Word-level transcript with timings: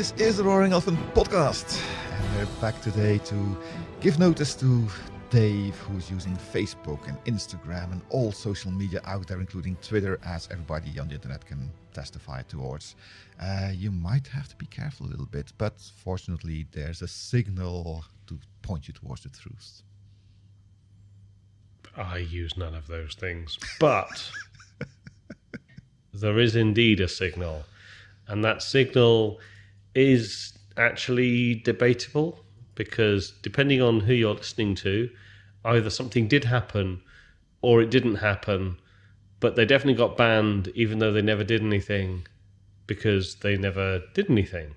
This 0.00 0.12
is 0.12 0.38
the 0.38 0.44
Roaring 0.44 0.72
Elephant 0.72 0.98
podcast, 1.12 1.78
and 2.10 2.34
we're 2.34 2.46
back 2.58 2.80
today 2.80 3.18
to 3.18 3.58
give 4.00 4.18
notice 4.18 4.54
to 4.54 4.88
Dave, 5.28 5.76
who's 5.76 6.10
using 6.10 6.34
Facebook 6.38 7.06
and 7.06 7.22
Instagram 7.26 7.92
and 7.92 8.00
all 8.08 8.32
social 8.32 8.70
media 8.70 9.02
out 9.04 9.26
there, 9.26 9.40
including 9.40 9.76
Twitter, 9.82 10.18
as 10.24 10.48
everybody 10.50 10.98
on 10.98 11.08
the 11.08 11.16
internet 11.16 11.44
can 11.44 11.70
testify 11.92 12.40
towards. 12.40 12.96
Uh, 13.42 13.72
you 13.74 13.90
might 13.90 14.26
have 14.28 14.48
to 14.48 14.56
be 14.56 14.64
careful 14.64 15.04
a 15.04 15.10
little 15.10 15.26
bit, 15.26 15.52
but 15.58 15.78
fortunately, 15.78 16.66
there's 16.72 17.02
a 17.02 17.06
signal 17.06 18.02
to 18.26 18.38
point 18.62 18.88
you 18.88 18.94
towards 18.94 19.24
the 19.24 19.28
truth. 19.28 19.82
I 21.94 22.16
use 22.16 22.56
none 22.56 22.74
of 22.74 22.86
those 22.86 23.16
things, 23.16 23.58
but 23.78 24.32
there 26.14 26.38
is 26.38 26.56
indeed 26.56 27.02
a 27.02 27.08
signal, 27.08 27.64
and 28.26 28.42
that 28.42 28.62
signal 28.62 29.38
is 29.94 30.58
actually 30.76 31.56
debatable 31.56 32.40
because 32.74 33.32
depending 33.42 33.82
on 33.82 34.00
who 34.00 34.14
you're 34.14 34.34
listening 34.34 34.74
to, 34.74 35.10
either 35.64 35.90
something 35.90 36.28
did 36.28 36.44
happen 36.44 37.02
or 37.62 37.82
it 37.82 37.90
didn't 37.90 38.16
happen, 38.16 38.78
but 39.40 39.56
they 39.56 39.64
definitely 39.64 39.94
got 39.94 40.16
banned 40.16 40.68
even 40.74 40.98
though 40.98 41.12
they 41.12 41.22
never 41.22 41.44
did 41.44 41.62
anything 41.62 42.26
because 42.86 43.36
they 43.36 43.56
never 43.56 44.02
did 44.14 44.30
anything. 44.30 44.74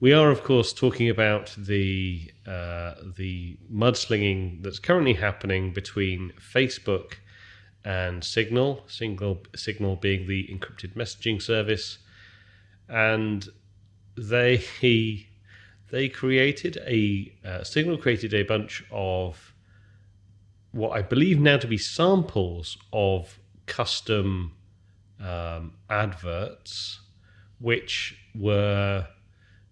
We 0.00 0.12
are, 0.12 0.30
of 0.30 0.42
course, 0.42 0.72
talking 0.72 1.08
about 1.08 1.54
the 1.56 2.30
uh, 2.46 2.94
the 3.16 3.56
mudslinging 3.72 4.62
that's 4.62 4.78
currently 4.78 5.14
happening 5.14 5.72
between 5.72 6.32
Facebook 6.38 7.14
and 7.84 8.24
Signal. 8.24 8.84
Signal, 8.86 9.42
Signal 9.54 9.96
being 9.96 10.26
the 10.26 10.48
encrypted 10.48 10.94
messaging 10.94 11.40
service, 11.40 11.98
and 12.88 13.48
they 14.16 15.26
they 15.90 16.08
created 16.08 16.78
a 16.86 17.32
uh, 17.44 17.64
Signal 17.64 17.98
created 17.98 18.34
a 18.34 18.42
bunch 18.42 18.84
of 18.90 19.54
what 20.72 20.90
I 20.90 21.02
believe 21.02 21.38
now 21.38 21.56
to 21.58 21.66
be 21.66 21.78
samples 21.78 22.76
of 22.92 23.38
custom 23.66 24.52
um, 25.20 25.72
adverts, 25.88 27.00
which 27.60 28.18
were 28.34 29.06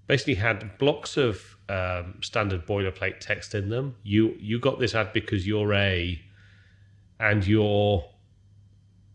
basically 0.07 0.35
had 0.35 0.79
blocks 0.79 1.17
of 1.17 1.57
um, 1.69 2.15
standard 2.21 2.67
boilerplate 2.67 3.19
text 3.19 3.55
in 3.55 3.69
them. 3.69 3.97
You 4.03 4.37
you 4.39 4.59
got 4.59 4.79
this 4.79 4.95
ad 4.95 5.13
because 5.13 5.47
you're 5.47 5.75
a, 5.75 6.21
and 7.19 7.47
you're, 7.47 8.05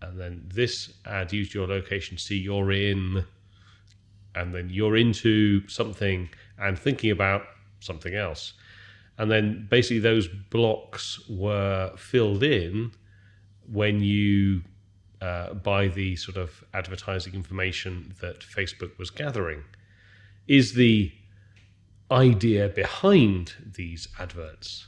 and 0.02 0.20
then 0.20 0.44
this 0.54 0.94
ad 1.06 1.32
used 1.32 1.54
your 1.54 1.68
location. 1.68 2.18
See, 2.18 2.38
you're 2.38 2.72
in, 2.72 3.26
and 4.38 4.54
then 4.54 4.70
you're 4.70 4.98
into 4.98 5.68
something 5.68 6.30
and 6.58 6.78
thinking 6.78 7.12
about 7.12 7.44
something 7.80 8.16
else, 8.16 8.54
and 9.18 9.30
then 9.32 9.68
basically 9.70 10.00
those 10.00 10.28
blocks 10.28 11.20
were 11.30 11.92
filled 11.98 12.44
in 12.44 12.92
when 13.72 14.02
you 14.02 14.62
uh, 15.22 15.54
by 15.54 15.88
the 15.88 16.16
sort 16.16 16.38
of 16.38 16.64
advertising 16.74 17.34
information 17.34 18.14
that 18.22 18.40
Facebook 18.42 18.98
was 19.00 19.10
gathering 19.10 19.64
is 20.48 20.74
the 20.74 21.12
idea 22.12 22.70
behind 22.70 23.54
these 23.76 24.08
adverts. 24.20 24.88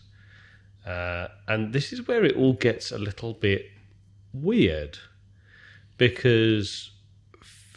Uh, 0.85 1.27
and 1.47 1.73
this 1.73 1.91
is 1.91 2.07
where 2.07 2.23
it 2.23 2.35
all 2.35 2.53
gets 2.53 2.91
a 2.91 2.97
little 2.97 3.33
bit 3.33 3.65
weird 4.33 4.97
because 5.97 6.91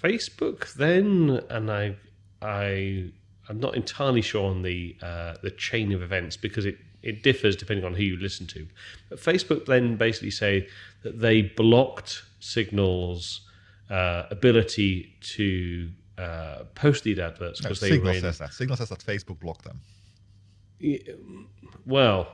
Facebook 0.02 0.74
then, 0.74 1.40
and 1.48 1.70
I, 1.70 1.96
I, 2.40 3.10
I'm 3.48 3.60
not 3.60 3.76
entirely 3.76 4.22
sure 4.22 4.50
on 4.50 4.62
the 4.62 4.96
uh, 5.02 5.34
the 5.42 5.50
chain 5.50 5.92
of 5.92 6.02
events 6.02 6.36
because 6.36 6.66
it 6.66 6.78
it 7.02 7.22
differs 7.22 7.56
depending 7.56 7.84
on 7.84 7.94
who 7.94 8.02
you 8.02 8.16
listen 8.16 8.46
to. 8.48 8.66
But 9.08 9.18
Facebook 9.18 9.66
then 9.66 9.96
basically 9.96 10.30
say 10.30 10.68
that 11.02 11.20
they 11.20 11.42
blocked 11.42 12.22
Signal's 12.40 13.42
uh, 13.90 14.24
ability 14.30 15.16
to 15.20 15.90
uh, 16.18 16.64
post 16.74 17.04
these 17.04 17.18
adverts 17.18 17.60
because 17.60 17.82
no, 17.82 17.88
they 17.88 17.94
Signal 17.94 18.12
were 18.12 18.16
in, 18.16 18.22
says 18.22 18.38
that. 18.38 18.52
Signal 18.54 18.76
says 18.76 18.88
that 18.88 19.00
Facebook 19.00 19.40
blocked 19.40 19.64
them. 19.64 19.80
well, 21.86 22.28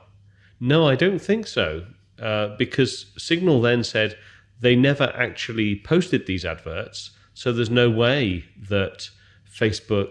no, 0.61 0.89
I 0.89 0.95
don't 0.95 1.21
think 1.21 1.47
so. 1.47 1.85
Uh, 2.21 2.57
because 2.57 3.13
Signal 3.17 3.61
then 3.61 3.85
said 3.85 4.19
they 4.61 4.75
never 4.75 5.13
actually 5.15 5.81
posted 5.85 6.27
these 6.27 6.45
adverts, 6.45 7.13
so 7.39 7.53
there's 7.53 7.71
no 7.71 7.89
way 7.89 8.45
that 8.69 9.09
Facebook 9.49 10.11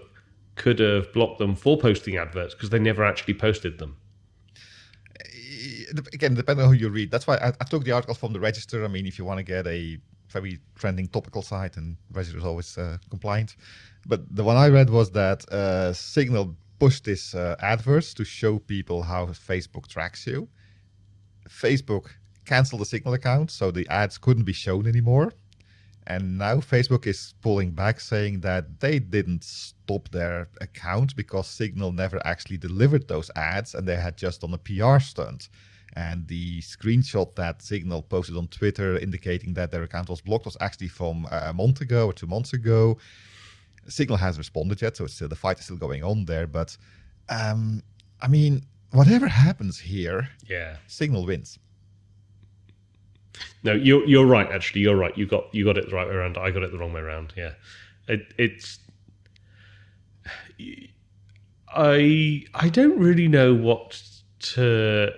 could 0.56 0.80
have 0.80 1.12
blocked 1.12 1.40
them 1.40 1.58
for 1.58 1.78
posting 1.78 2.16
adverts 2.16 2.54
because 2.54 2.70
they 2.70 2.80
never 2.80 3.04
actually 3.04 3.34
posted 3.34 3.80
them. 3.80 3.98
Again, 6.14 6.36
depending 6.36 6.66
on 6.66 6.72
who 6.72 6.80
you 6.80 6.88
read. 6.88 7.12
That's 7.12 7.28
why 7.28 7.36
I, 7.36 7.50
I 7.50 7.66
took 7.66 7.84
the 7.84 7.92
article 7.92 8.16
from 8.16 8.32
the 8.32 8.40
Register. 8.40 8.86
I 8.86 8.88
mean, 8.88 9.06
if 9.06 9.20
you 9.20 9.26
want 9.26 9.40
to 9.40 9.44
get 9.44 9.68
a 9.68 9.98
very 10.30 10.60
trending 10.76 11.10
topical 11.10 11.42
site, 11.42 11.76
and 11.76 11.98
Register 12.14 12.38
is 12.38 12.46
always 12.46 12.78
uh, 12.78 12.98
compliant. 13.10 13.58
But 14.06 14.34
the 14.34 14.46
one 14.46 14.56
I 14.56 14.70
read 14.70 14.90
was 14.90 15.12
that 15.12 15.44
uh, 15.52 15.92
Signal 15.92 16.56
pushed 16.80 17.04
this 17.04 17.36
uh, 17.36 17.58
adverts 17.60 18.14
to 18.14 18.24
show 18.24 18.58
people 18.58 19.04
how 19.04 19.26
Facebook 19.26 19.88
tracks 19.88 20.26
you. 20.26 20.48
Facebook 21.50 22.06
canceled 22.46 22.80
the 22.80 22.86
Signal 22.86 23.16
account, 23.16 23.52
so 23.52 23.70
the 23.70 23.86
ads 23.90 24.18
couldn't 24.18 24.46
be 24.46 24.54
shown 24.54 24.88
anymore. 24.88 25.34
And 26.10 26.38
now 26.38 26.56
Facebook 26.56 27.06
is 27.06 27.34
pulling 27.42 27.72
back, 27.72 28.00
saying 28.00 28.40
that 28.40 28.80
they 28.80 28.98
didn't 28.98 29.44
stop 29.44 30.08
their 30.10 30.48
account 30.62 31.14
because 31.18 31.48
Signal 31.48 31.92
never 31.92 32.26
actually 32.26 32.58
delivered 32.58 33.10
those 33.10 33.30
ads 33.36 33.76
and 33.76 33.86
they 33.86 33.98
had 33.98 34.16
just 34.16 34.40
done 34.42 34.54
a 34.54 34.58
PR 34.58 35.00
stunt. 35.00 35.50
And 35.98 36.26
the 36.28 36.62
screenshot 36.62 37.36
that 37.36 37.62
Signal 37.62 38.04
posted 38.04 38.38
on 38.38 38.48
Twitter 38.48 38.98
indicating 38.98 39.54
that 39.56 39.70
their 39.72 39.84
account 39.84 40.10
was 40.10 40.22
blocked 40.22 40.46
was 40.46 40.56
actually 40.62 40.88
from 40.88 41.28
a 41.30 41.52
month 41.52 41.82
ago 41.82 42.06
or 42.06 42.14
two 42.14 42.28
months 42.28 42.54
ago. 42.54 42.98
Signal 43.90 44.18
hasn't 44.18 44.40
responded 44.40 44.82
yet, 44.82 44.96
so 44.96 45.08
still, 45.08 45.28
the 45.28 45.36
fight 45.36 45.60
is 45.60 45.66
still 45.66 45.78
going 45.78 46.04
on 46.04 46.24
there. 46.24 46.48
But 46.48 46.78
um, 47.28 47.84
I 48.22 48.30
mean, 48.30 48.66
whatever 48.92 49.28
happens 49.28 49.78
here, 49.80 50.30
yeah, 50.46 50.78
Signal 50.88 51.26
wins. 51.26 51.60
No, 53.64 53.74
you're 53.74 54.06
you're 54.06 54.26
right. 54.26 54.50
Actually, 54.52 54.82
you're 54.82 54.96
right. 54.96 55.18
You 55.18 55.26
got 55.26 55.54
you 55.54 55.66
got 55.66 55.78
it 55.78 55.90
the 55.90 55.96
right 55.96 56.08
way 56.08 56.14
around. 56.14 56.38
I 56.38 56.52
got 56.52 56.64
it 56.64 56.72
the 56.72 56.78
wrong 56.78 56.94
way 56.94 57.02
around. 57.02 57.34
Yeah, 57.36 57.54
it, 58.08 58.34
it's. 58.38 58.80
I 61.76 62.46
I 62.54 62.70
don't 62.70 62.98
really 63.00 63.28
know 63.28 63.54
what 63.54 64.02
to 64.40 65.12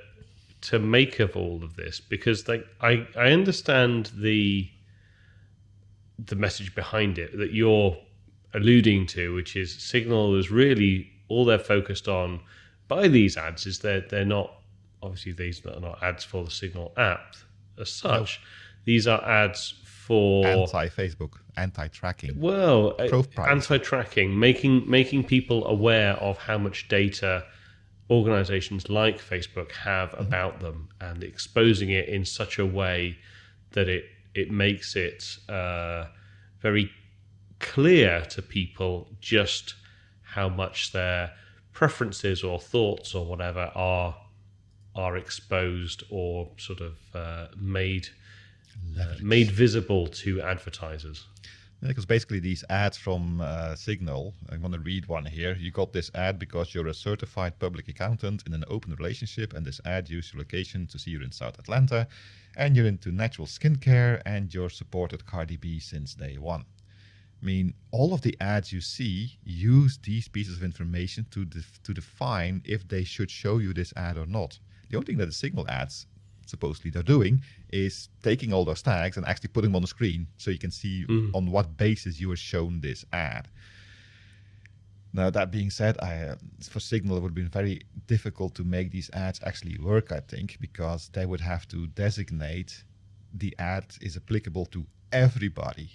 to 0.62 0.80
make 0.80 1.20
of 1.20 1.36
all 1.36 1.64
of 1.64 1.76
this 1.76 2.00
because 2.00 2.48
like 2.48 2.66
I 2.82 3.08
I 3.16 3.32
understand 3.32 4.12
the 4.16 4.70
the 6.18 6.36
message 6.36 6.76
behind 6.76 7.18
it 7.18 7.38
that 7.38 7.54
you're 7.54 7.98
alluding 8.54 9.06
to, 9.08 9.34
which 9.34 9.56
is 9.56 9.74
Signal 9.82 10.36
is 10.36 10.52
really 10.52 11.12
all 11.28 11.46
they're 11.46 11.60
focused 11.60 12.08
on 12.08 12.42
by 12.88 13.08
these 13.08 13.38
ads 13.38 13.66
is 13.66 13.80
that 13.80 14.10
they're 14.10 14.26
not 14.26 14.52
obviously 15.02 15.32
these 15.32 15.66
are 15.66 15.80
not 15.80 16.02
ads 16.04 16.24
for 16.24 16.44
the 16.44 16.52
Signal 16.52 16.94
app 16.98 17.36
as 17.80 17.92
such. 17.92 18.40
No. 18.42 18.48
These 18.86 19.08
are 19.08 19.24
ads 19.24 19.76
for 19.84 20.46
anti-Facebook, 20.46 21.34
anti-tracking. 21.58 22.40
Well, 22.40 22.96
uh, 23.00 23.24
anti-tracking, 23.48 24.38
making 24.38 24.90
making 24.90 25.26
people 25.26 25.68
aware 25.68 26.14
of 26.14 26.38
how 26.38 26.58
much 26.58 26.88
data 26.88 27.46
organizations 28.10 28.90
like 28.90 29.20
Facebook 29.20 29.72
have 29.74 30.10
mm-hmm. 30.10 30.22
about 30.22 30.60
them, 30.62 30.90
and 31.00 31.24
exposing 31.24 31.92
it 31.92 32.10
in 32.10 32.26
such 32.26 32.58
a 32.58 32.66
way 32.66 33.18
that 33.72 33.88
it 33.88 34.06
it 34.34 34.50
makes 34.52 34.96
it 34.96 35.38
uh, 35.48 36.06
very 36.60 36.90
clear 37.60 38.22
to 38.30 38.42
people 38.42 39.10
just 39.20 39.76
how 40.22 40.50
much 40.50 40.92
their 40.92 41.32
preferences 41.72 42.44
or 42.44 42.60
thoughts 42.60 43.14
or 43.14 43.26
whatever 43.26 43.72
are 43.76 44.16
are 44.96 45.18
exposed 45.18 46.04
or 46.10 46.50
sort 46.58 46.82
of 46.82 46.98
uh, 47.14 47.48
made 47.58 48.10
uh, 49.00 49.16
made 49.22 49.52
visible 49.52 50.08
to 50.08 50.42
advertisers. 50.42 51.26
Because 51.82 52.06
basically 52.06 52.40
these 52.40 52.66
ads 52.70 52.98
from 52.98 53.40
uh, 53.40 53.74
Signal, 53.76 54.34
I'm 54.50 54.60
going 54.60 54.74
to 54.74 54.80
read 54.80 55.08
one 55.08 55.26
here. 55.26 55.56
You 55.56 55.72
got 55.72 55.94
this 55.94 56.12
ad 56.14 56.38
because 56.38 56.74
you're 56.74 56.88
a 56.88 56.94
certified 56.94 57.58
public 57.58 57.88
accountant 57.88 58.44
in 58.46 58.54
an 58.54 58.66
open 58.68 58.94
relationship, 58.96 59.54
and 59.54 59.66
this 59.66 59.80
ad 59.86 60.10
used 60.10 60.34
your 60.34 60.40
location 60.40 60.88
to 60.88 61.00
see 61.00 61.12
you're 61.12 61.24
in 61.24 61.32
South 61.32 61.58
Atlanta, 61.58 62.08
and 62.58 62.76
you're 62.76 62.86
into 62.86 63.14
natural 63.14 63.48
skincare, 63.48 64.22
and 64.26 64.54
you're 64.54 64.70
supported 64.70 65.26
Cardi 65.26 65.56
B 65.56 65.80
since 65.80 66.16
day 66.16 66.38
one. 66.38 66.66
I 67.42 67.46
mean, 67.46 67.74
all 67.92 68.14
of 68.14 68.22
the 68.22 68.36
ads 68.42 68.74
you 68.74 68.82
see 68.82 69.40
use 69.46 69.98
these 70.04 70.28
pieces 70.28 70.58
of 70.58 70.64
information 70.64 71.26
to 71.32 71.46
def- 71.46 71.82
to 71.84 71.94
define 71.94 72.62
if 72.66 72.86
they 72.86 73.06
should 73.06 73.32
show 73.32 73.60
you 73.60 73.72
this 73.74 73.94
ad 73.96 74.18
or 74.18 74.26
not. 74.26 74.60
The 74.90 74.98
only 74.98 75.06
thing 75.06 75.18
that 75.18 75.28
the 75.28 75.32
Signal 75.32 75.70
ads 75.70 76.06
supposedly 76.50 76.92
they're 76.92 77.04
doing 77.04 77.42
is 77.72 78.10
taking 78.24 78.52
all 78.52 78.66
those 78.66 78.82
tags 78.82 79.18
and 79.18 79.26
actually 79.26 79.50
putting 79.50 79.70
them 79.70 79.76
on 79.76 79.84
the 79.84 79.88
screen 79.88 80.28
so 80.38 80.52
you 80.52 80.58
can 80.58 80.72
see 80.72 81.06
mm. 81.08 81.34
on 81.36 81.52
what 81.52 81.78
basis 81.78 82.20
you 82.20 82.32
are 82.32 82.36
shown 82.36 82.82
this 82.82 83.06
ad. 83.14 83.48
Now 85.14 85.30
that 85.30 85.52
being 85.52 85.70
said, 85.70 85.98
I 86.02 86.14
uh, 86.24 86.36
for 86.70 86.80
Signal 86.80 87.18
it 87.18 87.22
would 87.22 87.30
have 87.30 87.36
been 87.36 87.50
very 87.50 87.82
difficult 88.08 88.54
to 88.56 88.64
make 88.64 88.92
these 88.92 89.10
ads 89.14 89.40
actually 89.44 89.78
work. 89.80 90.12
I 90.12 90.20
think 90.20 90.58
because 90.60 91.10
they 91.14 91.26
would 91.26 91.42
have 91.42 91.68
to 91.70 91.88
designate 91.88 92.84
the 93.34 93.56
ad 93.58 93.86
is 94.02 94.18
applicable 94.18 94.66
to 94.68 94.86
everybody 95.12 95.90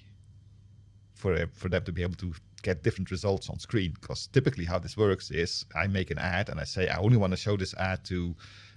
for 1.14 1.46
for 1.52 1.68
them 1.68 1.84
to 1.84 1.92
be 1.92 2.02
able 2.02 2.16
to 2.16 2.34
get 2.62 2.82
different 2.82 3.10
results 3.12 3.48
on 3.50 3.58
screen. 3.60 3.92
Because 4.00 4.26
typically 4.26 4.64
how 4.64 4.80
this 4.80 4.96
works 4.96 5.30
is 5.30 5.64
I 5.76 5.86
make 5.86 6.10
an 6.10 6.18
ad 6.18 6.48
and 6.48 6.58
I 6.58 6.64
say 6.64 6.88
I 6.88 6.98
only 6.98 7.16
want 7.16 7.32
to 7.32 7.36
show 7.36 7.56
this 7.56 7.74
ad 7.74 8.04
to 8.06 8.34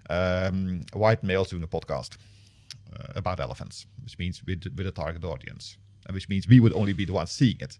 um, 0.10 0.82
white 0.94 1.24
males 1.24 1.50
doing 1.50 1.64
a 1.64 1.68
podcast 1.68 2.18
uh, 2.94 3.14
about 3.16 3.40
elephants, 3.40 3.86
which 4.04 4.18
means 4.18 4.44
with, 4.46 4.64
with 4.76 4.88
a 4.88 4.92
target 4.92 5.24
audience, 5.24 5.78
and 6.06 6.14
which 6.14 6.30
means 6.30 6.48
we 6.48 6.60
would 6.60 6.74
only 6.74 6.94
be 6.94 7.06
the 7.06 7.14
ones 7.14 7.32
seeing 7.32 7.58
it. 7.60 7.78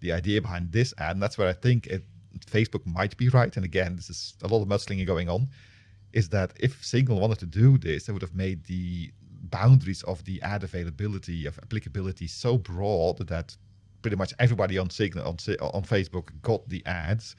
The 0.00 0.12
idea 0.12 0.40
behind 0.42 0.72
this 0.72 0.92
ad, 0.98 1.12
and 1.12 1.22
that's 1.22 1.38
where 1.38 1.48
I 1.48 1.52
think 1.52 1.86
it, 1.86 2.04
Facebook 2.46 2.84
might 2.86 3.16
be 3.16 3.28
right. 3.28 3.54
And 3.56 3.64
again, 3.64 3.96
this 3.96 4.10
is 4.10 4.34
a 4.42 4.48
lot 4.48 4.62
of 4.62 4.68
mudslinging 4.68 5.06
going 5.06 5.28
on. 5.28 5.48
Is 6.12 6.28
that 6.28 6.52
if 6.60 6.84
Signal 6.84 7.18
wanted 7.18 7.40
to 7.40 7.46
do 7.46 7.76
this, 7.78 8.06
they 8.06 8.12
would 8.12 8.22
have 8.22 8.34
made 8.34 8.64
the 8.64 9.10
boundaries 9.50 10.02
of 10.04 10.24
the 10.24 10.40
ad 10.42 10.62
availability 10.62 11.46
of 11.46 11.58
applicability 11.58 12.26
so 12.26 12.56
broad 12.56 13.18
that 13.26 13.56
pretty 14.02 14.16
much 14.16 14.32
everybody 14.38 14.78
on 14.78 14.90
Signal 14.90 15.26
on, 15.26 15.36
on 15.60 15.82
Facebook 15.82 16.30
got 16.42 16.68
the 16.68 16.84
ads. 16.86 17.36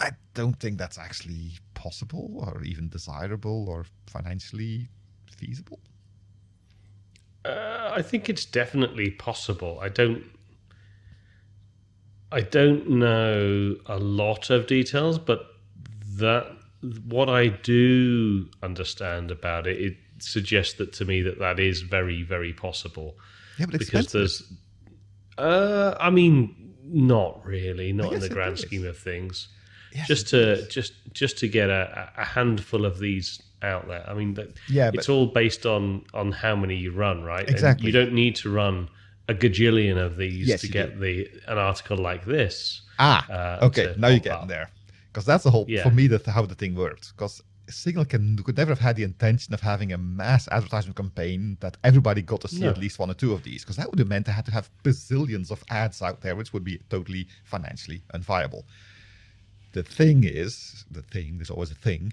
I 0.00 0.10
don't 0.34 0.58
think 0.58 0.76
that's 0.78 0.98
actually 0.98 1.52
possible 1.84 2.26
or 2.46 2.64
even 2.64 2.88
desirable 2.88 3.68
or 3.68 3.84
financially 4.06 4.88
feasible. 5.38 5.80
Uh, 7.44 7.92
I 7.94 8.00
think 8.00 8.30
it's 8.30 8.46
definitely 8.46 9.10
possible. 9.10 9.78
I 9.82 9.90
don't. 9.90 10.24
I 12.32 12.40
don't 12.40 12.88
know 12.88 13.76
a 13.86 13.98
lot 13.98 14.50
of 14.50 14.66
details, 14.66 15.18
but 15.18 15.40
that 16.16 16.46
what 17.06 17.28
I 17.28 17.48
do 17.48 18.48
understand 18.62 19.30
about 19.30 19.66
it, 19.66 19.78
it 19.78 19.96
suggests 20.18 20.74
that 20.78 20.92
to 20.94 21.04
me 21.04 21.20
that 21.22 21.38
that 21.38 21.60
is 21.60 21.82
very, 21.82 22.22
very 22.22 22.54
possible. 22.54 23.18
Yeah, 23.58 23.66
but 23.66 23.78
because 23.78 24.06
expensive. 24.06 24.12
there's. 24.12 24.52
Uh, 25.36 25.96
I 26.00 26.10
mean, 26.10 26.74
not 26.82 27.44
really, 27.44 27.92
not 27.92 28.14
in 28.14 28.20
the 28.20 28.30
grand 28.30 28.54
is. 28.54 28.60
scheme 28.60 28.86
of 28.86 28.96
things. 28.96 29.48
Yes, 29.94 30.08
just 30.08 30.28
to 30.28 30.66
just 30.68 30.92
just 31.12 31.38
to 31.38 31.48
get 31.48 31.70
a, 31.70 32.10
a 32.16 32.24
handful 32.24 32.84
of 32.84 32.98
these 32.98 33.40
out 33.62 33.86
there. 33.88 34.04
I 34.08 34.14
mean, 34.14 34.34
that 34.34 34.48
Yeah, 34.68 34.90
it's 34.92 35.08
all 35.08 35.26
based 35.26 35.64
on 35.66 36.04
on 36.12 36.32
how 36.32 36.56
many 36.56 36.76
you 36.76 36.90
run, 36.92 37.22
right? 37.22 37.46
And 37.46 37.50
Exactly. 37.50 37.86
you 37.86 37.92
don't 37.92 38.12
need 38.12 38.34
to 38.36 38.50
run 38.50 38.88
a 39.28 39.34
gajillion 39.34 39.96
of 39.96 40.16
these 40.16 40.48
Yes, 40.48 40.60
to 40.62 40.68
get 40.68 41.00
the 41.00 41.28
an 41.46 41.58
article 41.58 41.96
like 41.96 42.24
this. 42.24 42.82
Ah, 42.98 43.26
uh, 43.60 43.66
okay. 43.66 43.94
Now 43.96 44.08
you're 44.08 44.18
getting 44.18 44.32
up. 44.42 44.48
there, 44.48 44.68
because 45.12 45.24
that's 45.24 45.44
the 45.44 45.50
whole 45.50 45.64
Yeah. 45.68 45.82
for 45.82 45.90
me. 45.90 46.06
That 46.08 46.26
how 46.26 46.44
the 46.44 46.54
thing 46.54 46.74
works. 46.74 47.12
Because 47.12 47.42
Signal 47.68 48.04
can 48.04 48.36
could 48.44 48.58
never 48.58 48.72
have 48.72 48.80
had 48.80 48.96
the 48.96 49.04
intention 49.04 49.54
of 49.54 49.60
having 49.60 49.92
a 49.92 49.98
mass 49.98 50.46
advertisement 50.48 50.96
campaign 50.96 51.56
that 51.60 51.76
everybody 51.82 52.20
got 52.20 52.40
to 52.42 52.48
see 52.48 52.60
No. 52.60 52.68
at 52.70 52.78
least 52.78 52.98
one 52.98 53.10
or 53.10 53.14
two 53.14 53.32
of 53.32 53.42
these. 53.44 53.62
Because 53.62 53.76
that 53.76 53.88
would 53.90 53.98
have 53.98 54.08
meant 54.08 54.26
they 54.26 54.32
had 54.32 54.44
to 54.46 54.52
have 54.52 54.68
bazillions 54.82 55.50
of 55.50 55.64
ads 55.70 56.02
out 56.02 56.20
there, 56.20 56.36
which 56.36 56.52
would 56.52 56.64
be 56.64 56.78
totally 56.90 57.26
financially 57.44 58.02
unviable. 58.12 58.64
The 59.74 59.82
thing 59.82 60.22
is, 60.22 60.84
the 60.88 61.02
thing. 61.02 61.38
There's 61.38 61.50
always 61.50 61.72
a 61.72 61.74
thing. 61.74 62.12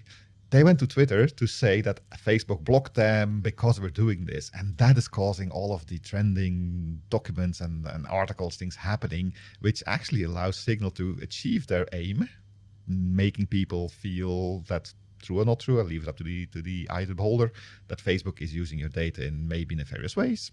They 0.50 0.64
went 0.64 0.80
to 0.80 0.86
Twitter 0.88 1.28
to 1.28 1.46
say 1.46 1.80
that 1.82 2.00
Facebook 2.10 2.64
blocked 2.64 2.94
them 2.94 3.40
because 3.40 3.80
we're 3.80 4.00
doing 4.04 4.24
this, 4.24 4.50
and 4.52 4.76
that 4.78 4.98
is 4.98 5.06
causing 5.06 5.48
all 5.52 5.72
of 5.72 5.86
the 5.86 5.98
trending 6.00 7.00
documents 7.08 7.60
and, 7.60 7.86
and 7.86 8.04
articles, 8.08 8.56
things 8.56 8.74
happening, 8.74 9.32
which 9.60 9.80
actually 9.86 10.24
allows 10.24 10.56
Signal 10.56 10.90
to 10.90 11.16
achieve 11.22 11.68
their 11.68 11.86
aim, 11.92 12.28
making 12.88 13.46
people 13.46 13.88
feel 13.88 14.58
that 14.66 14.92
true 15.22 15.38
or 15.40 15.44
not 15.44 15.60
true. 15.60 15.78
I'll 15.78 15.86
leave 15.86 16.02
it 16.02 16.08
up 16.08 16.16
to 16.16 16.24
the 16.24 16.46
to 16.46 16.62
the 16.62 16.88
eye 16.90 17.04
beholder 17.04 17.52
that 17.86 18.02
Facebook 18.02 18.42
is 18.42 18.52
using 18.52 18.80
your 18.80 18.88
data 18.88 19.24
in 19.24 19.46
maybe 19.46 19.76
nefarious 19.76 20.16
ways. 20.16 20.50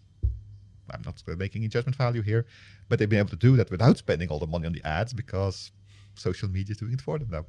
I'm 0.92 1.02
not 1.04 1.24
making 1.40 1.66
a 1.66 1.68
judgment 1.68 1.96
value 1.96 2.22
here, 2.22 2.46
but 2.88 3.00
they've 3.00 3.10
been 3.10 3.20
able 3.26 3.30
to 3.30 3.48
do 3.48 3.56
that 3.58 3.72
without 3.72 3.98
spending 3.98 4.30
all 4.30 4.40
the 4.40 4.48
money 4.48 4.68
on 4.68 4.74
the 4.74 4.88
ads 4.88 5.12
because 5.12 5.72
social 6.20 6.50
media 6.50 6.72
is 6.72 6.78
doing 6.78 6.94
it 6.94 7.02
for 7.02 7.18
them 7.18 7.30
now. 7.32 7.46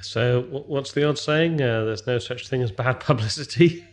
So, 0.00 0.42
what's 0.50 0.92
the 0.92 1.04
old 1.04 1.18
saying? 1.18 1.62
Uh, 1.62 1.84
there's 1.84 2.06
no 2.06 2.18
such 2.18 2.48
thing 2.48 2.62
as 2.62 2.70
bad 2.70 3.00
publicity. 3.10 3.84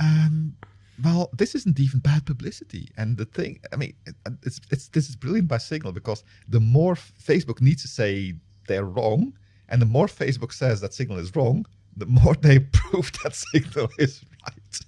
Um, 0.00 0.56
well, 1.04 1.30
this 1.32 1.54
isn't 1.54 1.78
even 1.78 2.00
bad 2.00 2.26
publicity. 2.26 2.88
And 2.96 3.16
the 3.16 3.24
thing, 3.24 3.60
I 3.72 3.76
mean, 3.76 3.94
it's, 4.42 4.60
it's 4.70 4.88
this 4.88 5.08
is 5.08 5.14
brilliant 5.14 5.46
by 5.46 5.58
Signal 5.58 5.92
because 5.92 6.24
the 6.48 6.60
more 6.60 6.94
Facebook 6.94 7.60
needs 7.60 7.82
to 7.82 7.88
say 7.88 8.34
they're 8.66 8.84
wrong, 8.84 9.32
and 9.68 9.80
the 9.80 9.86
more 9.86 10.06
Facebook 10.06 10.52
says 10.52 10.80
that 10.80 10.92
Signal 10.92 11.18
is 11.18 11.34
wrong, 11.36 11.66
the 11.96 12.06
more 12.06 12.34
they 12.40 12.58
prove 12.58 13.12
that 13.22 13.34
Signal 13.34 13.88
is 13.98 14.24
right. 14.46 14.80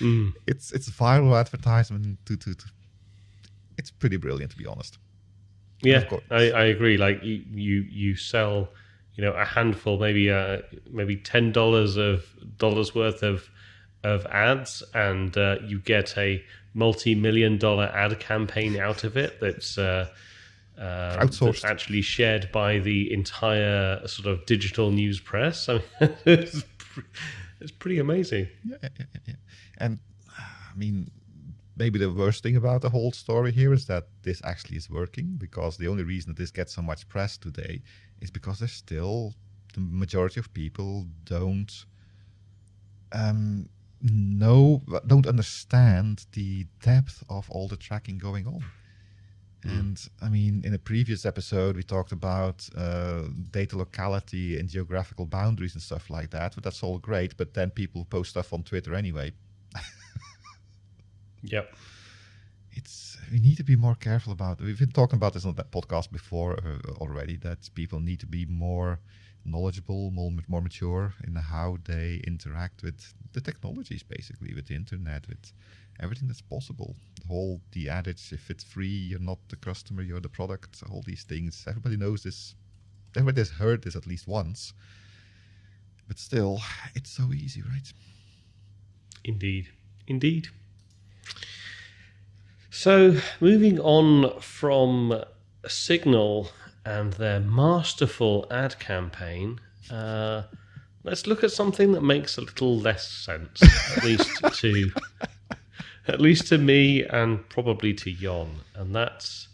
Mm. 0.00 0.32
It's 0.46 0.72
it's 0.72 0.90
viral 0.90 1.38
advertisement. 1.38 2.18
To, 2.26 2.36
to, 2.36 2.54
to 2.54 2.64
it's 3.78 3.90
pretty 3.90 4.16
brilliant 4.16 4.50
to 4.52 4.58
be 4.58 4.66
honest. 4.66 4.98
Yeah, 5.82 6.04
I, 6.30 6.50
I 6.50 6.64
agree. 6.64 6.96
Like 6.96 7.22
you, 7.22 7.42
you, 7.52 7.86
you 7.90 8.16
sell, 8.16 8.68
you 9.14 9.24
know, 9.24 9.32
a 9.32 9.44
handful, 9.44 9.98
maybe 9.98 10.30
uh, 10.30 10.58
maybe 10.90 11.16
ten 11.16 11.52
dollars 11.52 11.96
of 11.96 12.24
dollars 12.58 12.94
worth 12.94 13.22
of 13.22 13.48
of 14.02 14.26
ads, 14.26 14.82
and 14.94 15.36
uh, 15.36 15.56
you 15.64 15.80
get 15.80 16.16
a 16.18 16.42
multi-million 16.74 17.58
dollar 17.58 17.84
ad 17.94 18.18
campaign 18.20 18.78
out 18.78 19.04
of 19.04 19.16
it. 19.16 19.40
That's 19.40 19.78
uh, 19.78 20.08
Outsourced. 20.78 21.44
that's 21.46 21.64
actually 21.64 22.02
shared 22.02 22.50
by 22.52 22.78
the 22.78 23.12
entire 23.12 24.06
sort 24.06 24.26
of 24.26 24.44
digital 24.46 24.90
news 24.90 25.20
press. 25.20 25.68
I 25.68 25.74
mean, 25.74 25.82
it's, 26.26 26.64
pre- 26.78 27.04
it's 27.60 27.70
pretty 27.72 27.98
amazing. 27.98 28.48
Yeah, 28.64 28.76
yeah, 28.82 28.88
yeah, 28.98 29.04
yeah. 29.26 29.34
And 29.78 29.98
uh, 30.28 30.42
I 30.74 30.76
mean, 30.76 31.10
maybe 31.76 31.98
the 31.98 32.12
worst 32.12 32.42
thing 32.42 32.56
about 32.56 32.82
the 32.82 32.90
whole 32.90 33.12
story 33.12 33.52
here 33.52 33.72
is 33.72 33.86
that 33.86 34.08
this 34.22 34.40
actually 34.44 34.76
is 34.76 34.88
working 34.90 35.34
because 35.38 35.76
the 35.76 35.88
only 35.88 36.04
reason 36.04 36.30
that 36.30 36.38
this 36.38 36.50
gets 36.50 36.74
so 36.74 36.82
much 36.82 37.08
press 37.08 37.36
today 37.36 37.82
is 38.20 38.30
because 38.30 38.58
there's 38.58 38.72
still 38.72 39.34
the 39.74 39.80
majority 39.80 40.40
of 40.40 40.52
people 40.54 41.06
don't 41.24 41.84
um, 43.12 43.68
know, 44.00 44.82
don't 45.06 45.26
understand 45.26 46.26
the 46.32 46.66
depth 46.82 47.22
of 47.28 47.50
all 47.50 47.68
the 47.68 47.76
tracking 47.76 48.18
going 48.18 48.46
on. 48.46 48.62
And 49.66 50.08
I 50.20 50.28
mean, 50.28 50.60
in 50.62 50.74
a 50.74 50.78
previous 50.78 51.24
episode, 51.24 51.76
we 51.76 51.82
talked 51.82 52.12
about 52.12 52.68
uh, 52.76 53.22
data 53.50 53.78
locality 53.78 54.58
and 54.58 54.68
geographical 54.68 55.24
boundaries 55.24 55.72
and 55.72 55.82
stuff 55.82 56.10
like 56.10 56.30
that. 56.30 56.54
But 56.54 56.64
that's 56.64 56.82
all 56.82 56.98
great. 56.98 57.34
But 57.38 57.54
then 57.54 57.70
people 57.70 58.04
post 58.04 58.30
stuff 58.30 58.52
on 58.52 58.62
Twitter 58.62 58.94
anyway. 58.94 59.32
Yep. 61.44 61.74
It's 62.72 63.18
we 63.30 63.38
need 63.38 63.56
to 63.58 63.64
be 63.64 63.76
more 63.76 63.94
careful 63.94 64.32
about. 64.32 64.60
We've 64.60 64.78
been 64.78 64.90
talking 64.90 65.16
about 65.16 65.34
this 65.34 65.44
on 65.44 65.54
that 65.54 65.70
podcast 65.70 66.10
before 66.10 66.58
uh, 66.58 66.90
already. 66.94 67.36
That 67.36 67.68
people 67.74 68.00
need 68.00 68.20
to 68.20 68.26
be 68.26 68.46
more 68.46 68.98
knowledgeable, 69.44 70.10
more 70.10 70.32
more 70.48 70.62
mature 70.62 71.14
in 71.24 71.36
how 71.36 71.78
they 71.84 72.20
interact 72.26 72.82
with 72.82 73.14
the 73.32 73.40
technologies, 73.40 74.02
basically 74.02 74.54
with 74.54 74.66
the 74.66 74.74
internet, 74.74 75.28
with 75.28 75.52
everything 76.00 76.28
that's 76.28 76.40
possible. 76.40 76.96
The 77.20 77.28
whole 77.28 77.60
the 77.72 77.88
adage: 77.90 78.32
if 78.32 78.50
it's 78.50 78.64
free, 78.64 78.98
you're 79.10 79.20
not 79.20 79.38
the 79.48 79.56
customer, 79.56 80.02
you're 80.02 80.20
the 80.20 80.28
product. 80.28 80.82
All 80.90 81.02
these 81.02 81.24
things. 81.24 81.64
Everybody 81.68 81.96
knows 81.96 82.22
this. 82.22 82.54
Everybody 83.16 83.40
has 83.42 83.50
heard 83.50 83.82
this 83.82 83.94
at 83.94 84.06
least 84.06 84.26
once. 84.26 84.72
But 86.08 86.18
still, 86.18 86.60
it's 86.94 87.10
so 87.10 87.32
easy, 87.32 87.62
right? 87.62 87.92
Indeed. 89.24 89.68
Indeed. 90.06 90.48
So, 92.74 93.20
moving 93.38 93.78
on 93.78 94.40
from 94.40 95.22
Signal 95.64 96.50
and 96.84 97.12
their 97.12 97.38
masterful 97.38 98.48
ad 98.50 98.80
campaign, 98.80 99.60
uh, 99.92 100.42
let's 101.04 101.28
look 101.28 101.44
at 101.44 101.52
something 101.52 101.92
that 101.92 102.02
makes 102.02 102.36
a 102.36 102.40
little 102.40 102.76
less 102.76 103.08
sense, 103.08 103.62
at 103.96 104.02
least 104.02 104.28
to 104.54 104.90
at 106.08 106.20
least 106.20 106.48
to 106.48 106.58
me 106.58 107.04
and 107.04 107.48
probably 107.48 107.94
to 107.94 108.12
Jon, 108.12 108.56
and 108.74 108.92
that's 108.92 109.46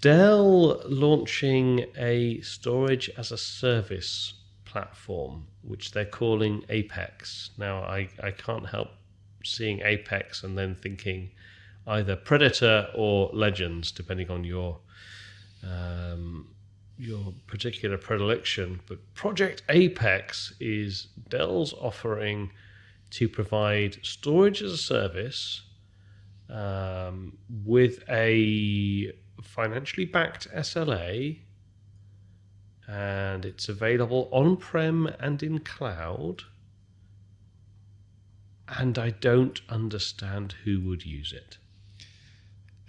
Dell 0.00 0.82
launching 0.84 1.86
a 1.96 2.40
storage 2.40 3.10
as 3.16 3.30
a 3.30 3.38
service 3.38 4.34
platform, 4.64 5.46
which 5.62 5.92
they're 5.92 6.04
calling 6.04 6.64
Apex. 6.68 7.50
Now, 7.56 7.84
I, 7.84 8.08
I 8.20 8.32
can't 8.32 8.66
help 8.66 8.88
seeing 9.44 9.82
Apex 9.82 10.42
and 10.42 10.58
then 10.58 10.74
thinking 10.74 11.30
either 11.86 12.16
Predator 12.16 12.88
or 12.94 13.30
Legends, 13.32 13.92
depending 13.92 14.30
on 14.30 14.44
your 14.44 14.78
um, 15.64 16.48
your 16.98 17.34
particular 17.46 17.98
predilection. 17.98 18.80
But 18.86 18.98
Project 19.14 19.62
Apex 19.68 20.54
is 20.60 21.08
Dell's 21.28 21.72
offering 21.74 22.50
to 23.10 23.28
provide 23.28 23.98
storage 24.02 24.62
as 24.62 24.72
a 24.72 24.78
service 24.78 25.62
um, 26.48 27.36
with 27.64 28.04
a 28.08 29.12
financially 29.42 30.06
backed 30.06 30.48
SLA, 30.54 31.40
and 32.86 33.44
it's 33.44 33.68
available 33.68 34.28
on 34.32 34.56
prem 34.56 35.06
and 35.18 35.42
in 35.42 35.58
cloud. 35.60 36.42
And 38.68 38.98
I 38.98 39.10
don't 39.10 39.60
understand 39.68 40.54
who 40.64 40.80
would 40.80 41.04
use 41.04 41.32
it. 41.32 41.58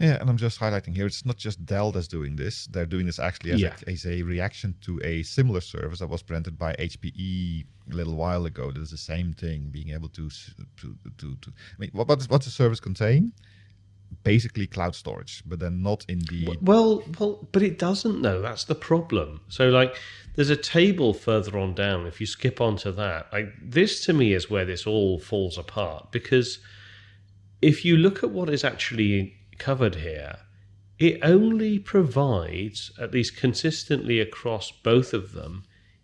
Yeah, 0.04 0.18
and 0.20 0.30
I'm 0.30 0.36
just 0.36 0.60
highlighting 0.60 0.94
here. 0.94 1.06
It's 1.06 1.26
not 1.26 1.38
just 1.38 1.66
Dell 1.66 1.94
that's 1.94 2.10
doing 2.10 2.36
this. 2.36 2.68
They're 2.68 2.86
doing 2.86 3.06
this 3.06 3.20
actually 3.20 3.52
as, 3.52 3.62
Yeah. 3.62 3.74
a, 3.88 3.92
as 3.92 4.06
a 4.06 4.22
reaction 4.24 4.76
to 4.82 5.00
a 5.02 5.24
similar 5.24 5.62
service 5.62 6.00
that 6.00 6.08
was 6.10 6.22
presented 6.22 6.58
by 6.58 6.76
HPE 6.78 7.64
a 7.90 7.96
little 7.96 8.16
while 8.16 8.46
ago. 8.46 8.70
That 8.70 8.82
is 8.82 8.92
the 8.92 8.98
same 8.98 9.32
thing, 9.32 9.70
being 9.72 9.92
able 9.92 10.10
to 10.10 10.30
to 10.30 10.98
to. 11.20 11.36
to 11.38 11.50
I 11.50 11.78
mean, 11.80 11.92
what 11.94 12.10
what 12.10 12.20
does 12.20 12.28
what's 12.28 12.46
the 12.46 12.52
service 12.52 12.82
contain? 12.82 13.32
Basically, 14.24 14.68
cloud 14.68 14.94
storage, 14.94 15.42
but 15.46 15.60
then 15.60 15.82
not 15.82 16.06
in 16.10 16.20
the. 16.30 16.58
Well, 16.62 17.02
well, 17.18 17.48
but 17.54 17.64
it 17.64 17.80
doesn't 17.80 18.22
though. 18.22 18.42
That's 18.42 18.66
the 18.66 18.76
problem. 18.76 19.40
So, 19.48 19.70
like, 19.70 19.96
there's 20.36 20.50
a 20.50 20.58
table 20.58 21.14
further 21.14 21.58
on 21.58 21.74
down. 21.76 22.08
If 22.08 22.20
you 22.20 22.28
skip 22.28 22.60
onto 22.60 22.92
that, 22.92 23.32
like 23.32 23.48
this 23.62 24.04
to 24.06 24.12
me 24.14 24.34
is 24.34 24.50
where 24.50 24.66
this 24.66 24.86
all 24.86 25.18
falls 25.18 25.58
apart 25.58 26.12
because 26.12 26.60
if 27.62 27.86
you 27.86 27.96
look 27.96 28.22
at 28.22 28.32
what 28.32 28.50
is 28.50 28.66
actually 28.66 29.38
covered 29.58 29.96
here, 29.96 30.38
it 31.00 31.20
only 31.24 31.80
provides, 31.80 32.92
at 33.00 33.14
least 33.14 33.36
consistently 33.38 34.20
across 34.20 34.72
both 34.72 35.14
of 35.14 35.34
them, 35.34 35.64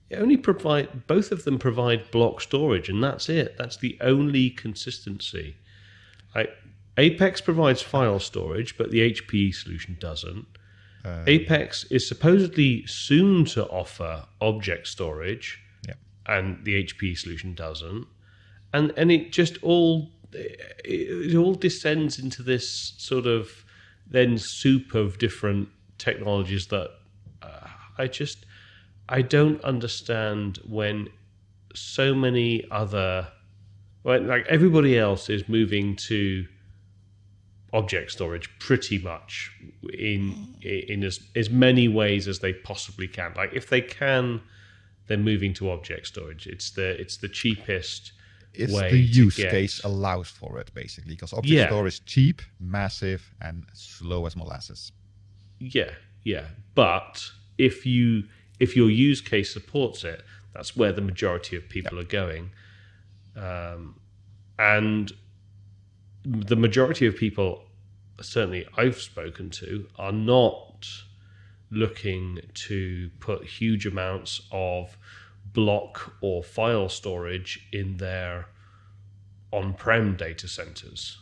it 0.10 0.18
only 0.18 0.38
provide 0.38 1.06
both 1.08 1.32
of 1.32 1.44
them 1.46 1.60
provide 1.60 2.10
block 2.12 2.41
storage, 2.41 2.89
and 2.89 3.03
that's 3.03 3.29
it. 3.29 3.56
That's 3.58 3.77
the 3.77 3.98
only 4.01 4.50
consistency. 4.50 5.56
Like 6.36 6.50
Apex 6.98 7.41
provides 7.41 7.82
file 7.82 8.20
storage, 8.20 8.77
but 8.77 8.89
the 8.91 9.12
HPE 9.13 9.53
solution 9.53 9.98
doesn't. 10.00 10.48
Uh, 11.06 11.24
Apex 11.27 11.86
is 11.86 12.08
supposedly 12.08 12.86
soon 12.88 13.46
to 13.46 13.65
offer 13.68 14.25
object 14.41 14.88
storage, 14.88 15.60
Yeah. 15.88 15.94
and 16.25 16.65
the 16.65 16.84
HP 16.84 17.15
solution 17.15 17.53
doesn't. 17.53 18.08
And 18.74 18.91
and 18.98 19.12
it 19.12 19.32
just 19.32 19.58
all 19.63 20.12
it, 20.33 21.31
it 21.33 21.36
all 21.36 21.55
descends 21.55 22.19
into 22.19 22.43
this 22.43 22.93
sort 22.98 23.25
of 23.25 23.65
then 24.07 24.38
soup 24.38 24.93
of 24.95 25.17
different 25.17 25.69
technologies 25.98 26.67
that 26.67 26.89
uh, 27.41 27.67
I 27.98 28.07
just 28.07 28.45
I 29.07 29.21
don't 29.21 29.63
understand 29.63 30.59
when 30.67 31.09
so 31.75 32.13
many 32.15 32.65
other 32.71 33.27
well, 34.03 34.21
like 34.21 34.45
everybody 34.48 34.98
else 34.98 35.29
is 35.29 35.48
moving 35.50 35.95
to 36.07 36.45
object 37.71 38.12
storage 38.12 38.50
pretty 38.59 38.98
much 38.98 39.51
in 39.93 40.55
in 40.62 41.03
as 41.03 41.19
as 41.36 41.50
many 41.50 41.88
ways 41.88 42.27
as 42.27 42.39
they 42.39 42.53
possibly 42.53 43.07
can. 43.07 43.33
Like 43.36 43.53
if 43.53 43.69
they 43.69 43.81
can, 43.81 44.41
they're 45.07 45.17
moving 45.17 45.53
to 45.55 45.69
object 45.69 46.07
storage. 46.07 46.48
It's 46.48 46.71
the 46.71 47.00
it's 47.00 47.17
the 47.17 47.29
cheapest 47.29 48.13
way 48.58 48.91
the 48.91 49.00
use 49.00 49.36
case 49.36 49.84
allows 49.84 50.27
for 50.29 50.60
it 50.60 50.74
basically 50.74 51.13
because 51.15 51.34
object 51.34 51.53
Yeah. 51.53 51.68
store 51.68 51.88
is 51.88 52.00
cheap, 52.00 52.41
massive, 52.60 53.34
and 53.41 53.65
slow 53.74 54.25
as 54.25 54.36
molasses. 54.36 54.91
Yeah, 55.60 55.91
yeah. 56.24 56.46
But 56.75 57.32
if 57.58 57.86
you 57.86 58.24
if 58.60 58.75
your 58.75 58.89
use 58.89 59.22
case 59.22 59.53
supports 59.53 60.03
it, 60.03 60.24
that's 60.53 60.75
where 60.75 60.91
the 60.91 61.01
majority 61.01 61.56
of 61.56 61.70
people 61.70 61.98
are 62.00 62.03
going. 62.03 62.51
Um, 63.36 64.00
and 64.58 65.13
the 66.25 66.58
majority 66.58 67.06
of 67.06 67.15
people, 67.15 67.63
certainly 68.22 68.68
I've 68.75 69.00
spoken 69.00 69.50
to, 69.51 69.88
are 69.98 70.12
not 70.12 70.88
looking 71.72 72.39
to 72.53 73.10
put 73.20 73.46
huge 73.46 73.86
amounts 73.86 74.41
of 74.51 74.98
block 75.53 76.13
or 76.22 76.44
file 76.44 76.89
storage 76.89 77.68
in 77.72 77.98
their 77.98 78.48
on-prem 79.51 80.15
data 80.15 80.48
centers. 80.48 81.18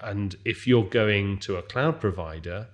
And 0.00 0.36
if 0.44 0.66
you're 0.66 0.84
going 0.84 1.38
to 1.40 1.56
a 1.56 1.62
cloud 1.62 2.00
provider, 2.00 2.68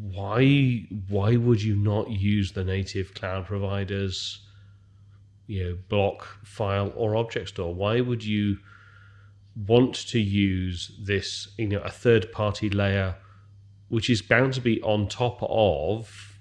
why 0.00 0.86
why 1.08 1.36
would 1.36 1.62
you 1.62 1.76
not 1.76 2.10
use 2.10 2.52
the 2.52 2.64
native 2.64 3.14
cloud 3.14 3.46
providers 3.46 4.40
you 5.46 5.62
know 5.62 5.78
block 5.88 6.26
file 6.42 6.92
or 6.96 7.14
object 7.14 7.50
store 7.50 7.72
why 7.72 8.00
would 8.00 8.24
you 8.24 8.58
want 9.68 9.94
to 9.94 10.18
use 10.18 10.90
this 11.00 11.48
you 11.58 11.68
know 11.68 11.78
a 11.80 11.90
third 11.90 12.32
party 12.32 12.68
layer 12.68 13.14
which 13.88 14.10
is 14.10 14.20
bound 14.20 14.52
to 14.52 14.60
be 14.60 14.82
on 14.82 15.06
top 15.06 15.38
of 15.42 16.38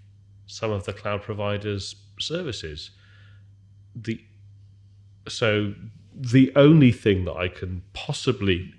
some 0.47 0.71
of 0.71 0.85
the 0.85 0.93
cloud 0.93 1.21
providers 1.21 1.95
services. 2.25 2.91
The 3.95 4.19
so 5.27 5.73
the 6.13 6.51
only 6.55 6.91
thing 6.91 7.25
that 7.25 7.33
i 7.33 7.47
can 7.47 7.81
possibly 7.93 8.73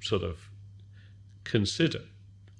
sort 0.00 0.22
of 0.22 0.48
consider 1.44 2.00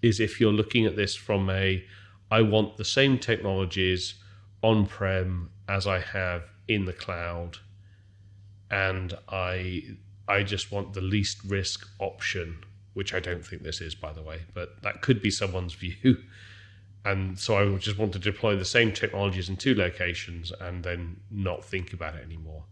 is 0.02 0.20
if 0.20 0.40
you're 0.40 0.52
looking 0.52 0.86
at 0.86 0.96
this 0.96 1.14
from 1.14 1.48
a 1.50 1.84
I 2.30 2.42
want 2.42 2.76
the 2.76 2.84
same 2.84 3.18
technologies 3.18 4.14
on 4.62 4.86
prem 4.86 5.50
as 5.68 5.86
I 5.86 5.98
have 6.00 6.42
in 6.68 6.84
the 6.84 6.92
cloud 6.92 7.58
and 8.70 9.14
I 9.28 9.82
I 10.28 10.42
just 10.42 10.70
want 10.70 10.92
the 10.92 11.00
least 11.00 11.38
risk 11.44 11.88
option 11.98 12.62
which 12.94 13.14
I 13.14 13.20
don't 13.20 13.44
think 13.44 13.62
this 13.62 13.80
is 13.80 13.94
by 13.94 14.12
the 14.12 14.22
way 14.22 14.42
but 14.54 14.82
that 14.82 15.02
could 15.02 15.22
be 15.22 15.30
someone's 15.30 15.74
view 15.84 16.18
and 17.04 17.38
so 17.38 17.56
I 17.56 17.78
just 17.78 17.98
want 17.98 18.12
to 18.12 18.18
deploy 18.18 18.56
the 18.56 18.64
same 18.64 18.92
technologies 18.92 19.48
in 19.48 19.56
two 19.56 19.74
locations 19.74 20.52
and 20.60 20.84
then 20.84 21.16
not 21.30 21.64
think 21.64 21.92
about 21.92 22.14
it 22.14 22.24
anymore. 22.24 22.64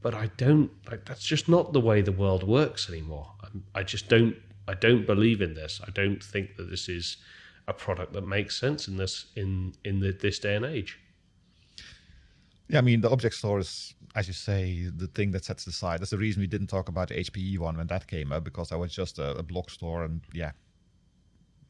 But 0.00 0.14
I 0.14 0.30
don't 0.36 0.70
like 0.90 1.06
that's 1.06 1.24
just 1.24 1.48
not 1.48 1.72
the 1.72 1.80
way 1.80 2.02
the 2.02 2.12
world 2.12 2.42
works 2.42 2.88
anymore. 2.88 3.32
I 3.74 3.82
just 3.82 4.08
don't 4.08 4.36
I 4.68 4.74
don't 4.74 5.06
believe 5.06 5.40
in 5.40 5.54
this. 5.54 5.80
I 5.86 5.90
don't 5.90 6.22
think 6.22 6.56
that 6.56 6.70
this 6.70 6.88
is 6.88 7.16
a 7.66 7.72
product 7.72 8.12
that 8.12 8.26
makes 8.26 8.58
sense 8.58 8.86
in 8.86 8.96
this 8.96 9.26
in 9.34 9.74
in 9.84 10.00
the, 10.00 10.12
this 10.12 10.38
day 10.38 10.54
and 10.54 10.64
age. 10.64 10.98
Yeah, 12.68 12.78
I 12.78 12.82
mean 12.82 13.00
the 13.00 13.10
object 13.10 13.34
store 13.34 13.60
is, 13.60 13.94
as 14.14 14.28
you 14.28 14.34
say, 14.34 14.88
the 14.94 15.06
thing 15.06 15.30
that 15.32 15.44
sets 15.46 15.64
the 15.64 15.72
side. 15.72 16.00
That's 16.00 16.10
the 16.10 16.18
reason 16.18 16.40
we 16.40 16.46
didn't 16.46 16.66
talk 16.66 16.90
about 16.90 17.08
the 17.08 17.14
HPE 17.14 17.58
one 17.58 17.78
when 17.78 17.86
that 17.86 18.06
came 18.06 18.30
up 18.30 18.44
because 18.44 18.68
that 18.68 18.78
was 18.78 18.92
just 18.92 19.18
a, 19.18 19.30
a 19.38 19.42
block 19.42 19.70
store, 19.70 20.04
and 20.04 20.20
yeah, 20.34 20.52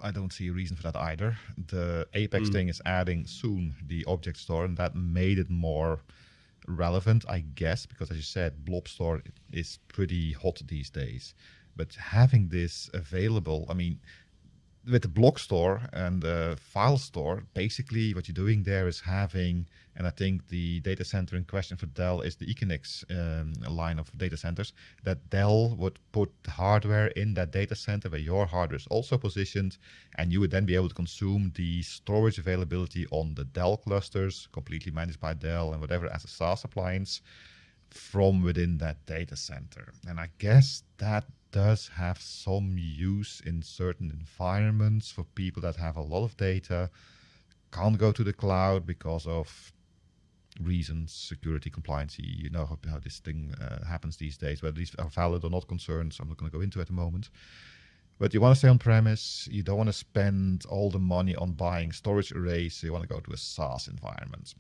I 0.01 0.11
don't 0.11 0.33
see 0.33 0.49
a 0.49 0.53
reason 0.53 0.77
for 0.77 0.83
that 0.83 0.97
either. 0.97 1.37
The 1.69 2.07
Apex 2.15 2.49
hmm. 2.49 2.53
thing 2.53 2.69
is 2.69 2.81
adding 2.85 3.27
soon 3.27 3.75
the 3.87 4.05
object 4.07 4.39
store, 4.39 4.65
and 4.65 4.77
that 4.77 4.95
made 4.95 5.39
it 5.39 5.51
more 5.51 6.01
relevant, 6.67 7.25
I 7.29 7.41
guess, 7.41 7.87
because 7.87 8.11
as 8.11 8.17
you 8.17 8.23
said, 8.23 8.65
Blob 8.65 8.89
Store 8.89 9.23
is 9.53 9.79
pretty 9.89 10.33
hot 10.33 10.61
these 10.67 10.91
days. 10.91 11.35
But 11.77 11.95
having 11.95 12.49
this 12.49 12.91
available, 12.93 13.67
I 13.69 13.75
mean, 13.75 14.01
with 14.91 15.03
the 15.03 15.09
block 15.09 15.39
store 15.39 15.83
and 15.93 16.23
the 16.23 16.57
file 16.61 16.99
store, 16.99 17.45
basically 17.55 18.15
what 18.15 18.29
you're 18.29 18.35
doing 18.35 18.63
there 18.63 18.89
is 18.89 19.01
having, 19.01 19.67
and 19.97 20.07
I 20.07 20.11
think 20.11 20.49
the 20.49 20.81
data 20.81 21.05
center 21.05 21.37
in 21.37 21.45
question 21.45 21.77
for 21.77 21.87
Dell 21.87 22.21
is 22.21 22.37
the 22.37 22.47
Equinix 22.47 23.05
um, 23.11 23.53
line 23.71 23.99
of 23.99 24.11
data 24.17 24.37
centers, 24.37 24.73
that 25.05 25.31
Dell 25.31 25.77
would 25.77 25.99
put 26.13 26.31
hardware 26.49 27.09
in 27.09 27.35
that 27.35 27.51
data 27.51 27.75
center 27.75 28.09
where 28.09 28.21
your 28.21 28.47
hardware 28.47 28.77
is 28.77 28.87
also 28.89 29.19
positioned, 29.19 29.79
and 30.17 30.33
you 30.33 30.41
would 30.41 30.51
then 30.51 30.65
be 30.65 30.75
able 30.75 30.89
to 30.89 30.95
consume 30.95 31.53
the 31.55 31.83
storage 31.83 32.39
availability 32.39 33.07
on 33.11 33.35
the 33.35 33.45
Dell 33.45 33.77
clusters, 33.77 34.49
completely 34.53 34.93
managed 34.93 35.21
by 35.21 35.35
Dell 35.35 35.73
and 35.73 35.81
whatever 35.81 36.07
as 36.13 36.25
a 36.25 36.29
SaaS 36.29 36.65
appliance 36.65 37.21
from 37.91 38.43
within 38.43 38.79
that 38.79 39.05
data 39.07 39.37
center. 39.37 39.93
And 40.07 40.21
I 40.21 40.29
guess 40.39 40.83
that 40.99 41.25
does 41.51 41.89
have 41.89 42.21
some 42.21 42.77
use 42.79 43.41
in 43.45 43.63
certain 43.63 44.11
environments 44.11 45.11
for 45.11 45.25
people 45.25 45.63
that 45.63 45.77
have 45.77 45.97
a 45.97 46.03
lot 46.03 46.25
of 46.25 46.37
data, 46.37 46.91
can't 47.73 47.99
go 47.99 48.13
to 48.13 48.25
the 48.25 48.33
cloud 48.33 48.87
because 48.87 49.27
of 49.27 49.73
reasons, 50.61 51.13
security, 51.13 51.71
compliance. 51.71 52.19
You 52.19 52.51
know 52.51 52.67
how, 52.67 52.79
how 52.91 52.99
this 52.99 53.19
thing 53.19 53.55
uh, 53.61 53.85
happens 53.85 54.17
these 54.17 54.37
days, 54.37 54.63
whether 54.63 54.77
these 54.77 54.95
are 54.97 55.09
valid 55.09 55.45
or 55.45 55.51
not 55.51 55.69
concerns, 55.69 56.19
I'm 56.21 56.29
not 56.29 56.37
going 56.37 56.51
to 56.51 56.57
go 56.57 56.63
into 56.63 56.81
at 56.81 56.89
the 56.89 56.93
moment. 56.93 57.31
But 58.19 58.35
you 58.35 58.41
want 58.41 58.57
to 58.57 58.59
stay 58.59 58.69
on 58.69 58.79
premise. 58.79 59.49
You 59.51 59.63
don't 59.63 59.77
want 59.77 59.89
to 59.89 59.93
spend 59.93 60.67
all 60.69 60.91
the 60.91 60.99
money 60.99 61.37
on 61.37 61.53
buying 61.53 61.93
storage 61.93 62.33
arrays. 62.33 62.75
So 62.75 62.87
you 62.89 62.93
want 62.93 63.05
to 63.09 63.15
go 63.15 63.21
to 63.21 63.33
a 63.33 63.37
SaaS 63.37 63.87
environment. 63.87 64.55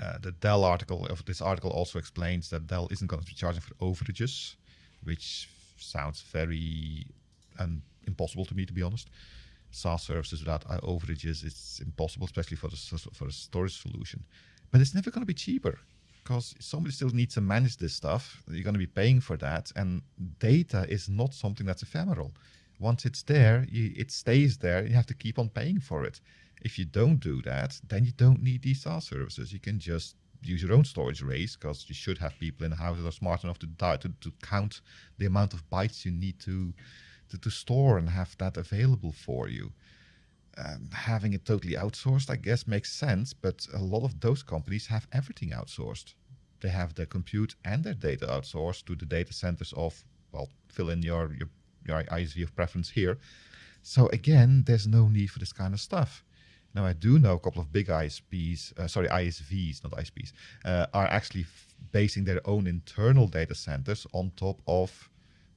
Uh, 0.00 0.18
the 0.18 0.32
Dell 0.32 0.64
article 0.64 1.06
of 1.06 1.24
this 1.24 1.40
article 1.40 1.70
also 1.70 1.98
explains 1.98 2.50
that 2.50 2.66
Dell 2.66 2.88
isn't 2.90 3.06
going 3.06 3.22
to 3.22 3.26
be 3.26 3.34
charging 3.34 3.60
for 3.60 3.74
overages, 3.74 4.54
which 5.02 5.48
sounds 5.78 6.20
very 6.20 7.06
um, 7.58 7.82
impossible 8.06 8.44
to 8.44 8.54
me, 8.54 8.66
to 8.66 8.72
be 8.72 8.82
honest. 8.82 9.08
SaaS 9.72 10.02
services 10.02 10.40
without 10.40 10.64
uh, 10.68 10.80
overages 10.80 11.44
it's 11.44 11.80
impossible, 11.80 12.26
especially 12.26 12.56
for 12.56 12.68
the 12.68 12.76
for 13.12 13.26
a 13.28 13.32
storage 13.32 13.80
solution. 13.80 14.24
But 14.70 14.80
it's 14.80 14.94
never 14.94 15.10
going 15.10 15.22
to 15.22 15.26
be 15.26 15.34
cheaper 15.34 15.78
because 16.22 16.54
somebody 16.60 16.92
still 16.92 17.10
needs 17.10 17.34
to 17.34 17.40
manage 17.40 17.76
this 17.76 17.94
stuff. 17.94 18.42
You're 18.48 18.64
going 18.64 18.74
to 18.74 18.78
be 18.78 18.86
paying 18.86 19.20
for 19.20 19.36
that, 19.38 19.72
and 19.76 20.02
data 20.38 20.86
is 20.88 21.08
not 21.08 21.34
something 21.34 21.66
that's 21.66 21.82
ephemeral. 21.82 22.32
Once 22.78 23.04
it's 23.04 23.22
there, 23.22 23.66
you, 23.70 23.92
it 23.96 24.10
stays 24.10 24.58
there. 24.58 24.84
You 24.86 24.94
have 24.94 25.06
to 25.06 25.14
keep 25.14 25.38
on 25.38 25.48
paying 25.48 25.80
for 25.80 26.04
it. 26.04 26.20
If 26.60 26.78
you 26.78 26.84
don't 26.84 27.20
do 27.20 27.40
that, 27.42 27.80
then 27.88 28.04
you 28.04 28.12
don't 28.12 28.42
need 28.42 28.62
these 28.62 28.82
SaaS 28.82 29.06
services. 29.06 29.52
You 29.52 29.60
can 29.60 29.78
just 29.78 30.16
use 30.42 30.62
your 30.62 30.72
own 30.72 30.84
storage 30.84 31.22
arrays 31.22 31.56
because 31.56 31.86
you 31.88 31.94
should 31.94 32.18
have 32.18 32.38
people 32.38 32.64
in 32.64 32.70
the 32.70 32.76
house 32.76 32.96
that 32.98 33.06
are 33.06 33.12
smart 33.12 33.44
enough 33.44 33.58
to, 33.58 33.66
to, 33.78 34.12
to 34.20 34.32
count 34.42 34.80
the 35.18 35.26
amount 35.26 35.52
of 35.52 35.68
bytes 35.70 36.04
you 36.04 36.10
need 36.10 36.38
to, 36.40 36.72
to, 37.28 37.38
to 37.38 37.50
store 37.50 37.98
and 37.98 38.08
have 38.08 38.36
that 38.38 38.56
available 38.56 39.12
for 39.12 39.48
you. 39.48 39.72
Um, 40.58 40.90
having 40.92 41.32
it 41.32 41.44
totally 41.44 41.74
outsourced, 41.74 42.28
I 42.28 42.36
guess, 42.36 42.66
makes 42.66 42.92
sense, 42.92 43.32
but 43.32 43.66
a 43.72 43.78
lot 43.78 44.04
of 44.04 44.20
those 44.20 44.42
companies 44.42 44.86
have 44.86 45.06
everything 45.12 45.50
outsourced. 45.50 46.14
They 46.60 46.68
have 46.68 46.94
their 46.94 47.06
compute 47.06 47.54
and 47.64 47.84
their 47.84 47.94
data 47.94 48.26
outsourced 48.26 48.84
to 48.86 48.96
the 48.96 49.06
data 49.06 49.32
centers 49.32 49.72
of, 49.74 50.04
well, 50.32 50.48
fill 50.68 50.90
in 50.90 51.02
your, 51.02 51.32
your, 51.32 51.48
your 51.86 52.02
ISV 52.04 52.42
of 52.42 52.54
preference 52.54 52.90
here. 52.90 53.18
So 53.82 54.08
again, 54.08 54.64
there's 54.66 54.86
no 54.86 55.08
need 55.08 55.30
for 55.30 55.38
this 55.38 55.52
kind 55.52 55.72
of 55.72 55.80
stuff. 55.80 56.24
Now, 56.74 56.86
I 56.86 56.92
do 56.92 57.18
know 57.18 57.34
a 57.34 57.38
couple 57.38 57.60
of 57.60 57.72
big 57.72 57.88
ISPs, 57.88 58.78
uh, 58.78 58.86
sorry, 58.86 59.08
ISVs, 59.08 59.82
not 59.82 59.92
ISPs, 59.92 60.32
uh, 60.64 60.86
are 60.94 61.06
actually 61.06 61.42
f- 61.42 61.74
basing 61.90 62.24
their 62.24 62.40
own 62.44 62.66
internal 62.66 63.26
data 63.26 63.54
centers 63.54 64.06
on 64.12 64.30
top 64.36 64.60
of 64.66 65.10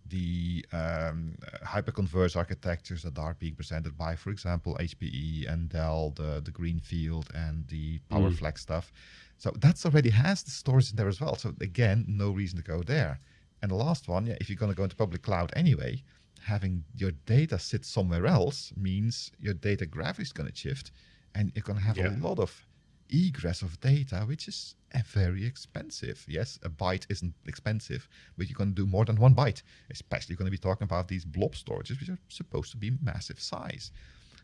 the 0.07 0.65
um, 0.73 1.35
hyperconverged 1.63 2.35
architectures 2.35 3.03
that 3.03 3.17
are 3.17 3.35
being 3.35 3.55
presented 3.55 3.97
by, 3.97 4.15
for 4.15 4.31
example, 4.31 4.77
HPE 4.79 5.51
and 5.51 5.69
Dell, 5.69 6.13
the, 6.15 6.41
the 6.43 6.51
GreenLake 6.51 7.27
and 7.33 7.67
the 7.67 7.99
PowerFlex 8.11 8.53
mm. 8.53 8.57
stuff. 8.59 8.91
So 9.37 9.51
that's 9.59 9.85
already 9.85 10.09
has 10.09 10.43
the 10.43 10.51
storage 10.51 10.89
in 10.91 10.95
there 10.95 11.07
as 11.07 11.21
well. 11.21 11.35
So 11.35 11.53
again, 11.61 12.05
no 12.07 12.31
reason 12.31 12.57
to 12.57 12.63
go 12.63 12.81
there. 12.81 13.19
And 13.61 13.71
the 13.71 13.75
last 13.75 14.07
one, 14.07 14.25
yeah, 14.25 14.35
if 14.41 14.49
you're 14.49 14.57
going 14.57 14.71
to 14.71 14.75
go 14.75 14.83
into 14.83 14.95
public 14.95 15.21
cloud 15.21 15.51
anyway, 15.55 16.03
having 16.45 16.83
your 16.95 17.11
data 17.25 17.57
sit 17.59 17.85
somewhere 17.85 18.25
else 18.25 18.73
means 18.75 19.31
your 19.39 19.53
data 19.53 19.85
gravity 19.85 20.23
is 20.23 20.33
going 20.33 20.49
to 20.49 20.55
shift, 20.55 20.91
and 21.35 21.51
you're 21.55 21.63
going 21.63 21.79
to 21.79 21.85
have 21.85 21.97
yeah. 21.97 22.09
a 22.09 22.17
lot 22.17 22.39
of 22.39 22.65
egress 23.09 23.61
of 23.61 23.79
data, 23.79 24.23
which 24.27 24.47
is 24.47 24.75
uh, 24.93 24.99
very 25.05 25.45
expensive. 25.45 26.25
Yes, 26.27 26.59
a 26.63 26.69
byte 26.69 27.05
isn't 27.09 27.33
expensive, 27.47 28.07
but 28.37 28.47
you're 28.47 28.57
going 28.57 28.73
to 28.73 28.81
do 28.83 28.87
more 28.87 29.05
than 29.05 29.17
one 29.17 29.35
byte. 29.35 29.61
Especially 29.91 30.35
going 30.35 30.47
to 30.47 30.51
be 30.51 30.57
talking 30.57 30.85
about 30.85 31.07
these 31.07 31.25
blob 31.25 31.53
storages, 31.53 31.99
which 31.99 32.09
are 32.09 32.19
supposed 32.29 32.71
to 32.71 32.77
be 32.77 32.91
massive 33.01 33.39
size. 33.39 33.91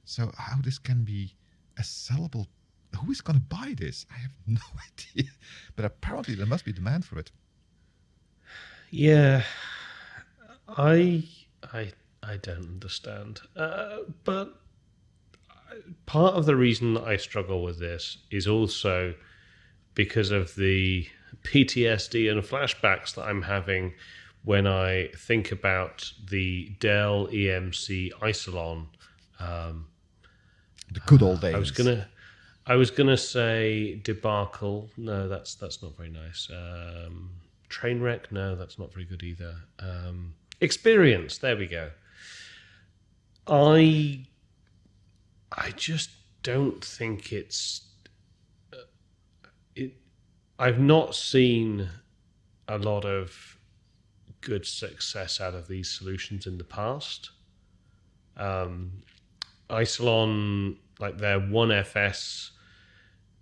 So 0.05 0.31
how 0.37 0.57
this 0.61 0.79
can 0.79 1.03
be 1.03 1.35
a 1.77 1.81
sellable? 1.81 2.47
Who 3.03 3.11
is 3.11 3.21
going 3.21 3.39
to 3.39 3.45
buy 3.45 3.75
this? 3.77 4.05
I 4.11 4.19
have 4.19 4.31
no 4.47 4.61
idea. 4.91 5.31
But 5.75 5.85
apparently 5.85 6.35
there 6.35 6.45
must 6.47 6.65
be 6.65 6.73
demand 6.73 7.05
for 7.05 7.19
it. 7.19 7.31
Yeah, 8.91 9.43
I 10.67 11.23
I 11.73 11.91
I 12.21 12.37
don't 12.37 12.65
understand. 12.65 13.41
Uh, 13.55 13.99
but 14.23 14.55
part 16.05 16.35
of 16.35 16.45
the 16.45 16.55
reason 16.55 16.93
that 16.95 17.03
I 17.03 17.17
struggle 17.17 17.63
with 17.63 17.79
this 17.79 18.17
is 18.31 18.47
also 18.47 19.13
because 19.93 20.31
of 20.31 20.55
the 20.55 21.07
PTSD 21.43 22.31
and 22.31 22.41
flashbacks 22.41 23.15
that 23.15 23.23
I'm 23.23 23.43
having 23.43 23.93
when 24.43 24.67
I 24.67 25.09
think 25.15 25.51
about 25.51 26.11
the 26.29 26.69
Dell 26.79 27.27
EMC 27.27 28.11
Isilon. 28.21 28.87
Um, 29.39 29.87
the 30.91 31.01
good 31.01 31.21
old 31.21 31.41
days. 31.41 31.55
I 31.55 31.59
was 31.59 31.71
gonna, 31.71 32.07
I 32.65 32.75
was 32.75 32.91
gonna 32.91 33.17
say 33.17 33.95
debacle. 34.03 34.89
No, 34.97 35.27
that's 35.27 35.55
that's 35.55 35.83
not 35.83 35.95
very 35.95 36.09
nice. 36.09 36.49
Um, 36.51 37.31
train 37.69 38.01
wreck. 38.01 38.31
No, 38.31 38.55
that's 38.55 38.79
not 38.79 38.93
very 38.93 39.05
good 39.05 39.23
either. 39.23 39.55
Um, 39.79 40.33
experience. 40.61 41.37
There 41.37 41.57
we 41.57 41.67
go. 41.67 41.91
I 43.47 44.25
I 45.51 45.71
just 45.71 46.11
don't 46.43 46.83
think 46.83 47.31
it's 47.31 47.81
uh, 48.73 48.77
it. 49.75 49.93
I've 50.57 50.79
not 50.79 51.15
seen 51.15 51.89
a 52.67 52.77
lot 52.77 53.05
of 53.05 53.57
good 54.41 54.65
success 54.65 55.41
out 55.41 55.55
of 55.55 55.67
these 55.67 55.89
solutions 55.89 56.45
in 56.47 56.57
the 56.57 56.63
past. 56.63 57.31
Um, 58.37 59.03
Isilon, 59.69 60.77
like 60.99 61.17
their 61.17 61.39
OneFS, 61.39 62.51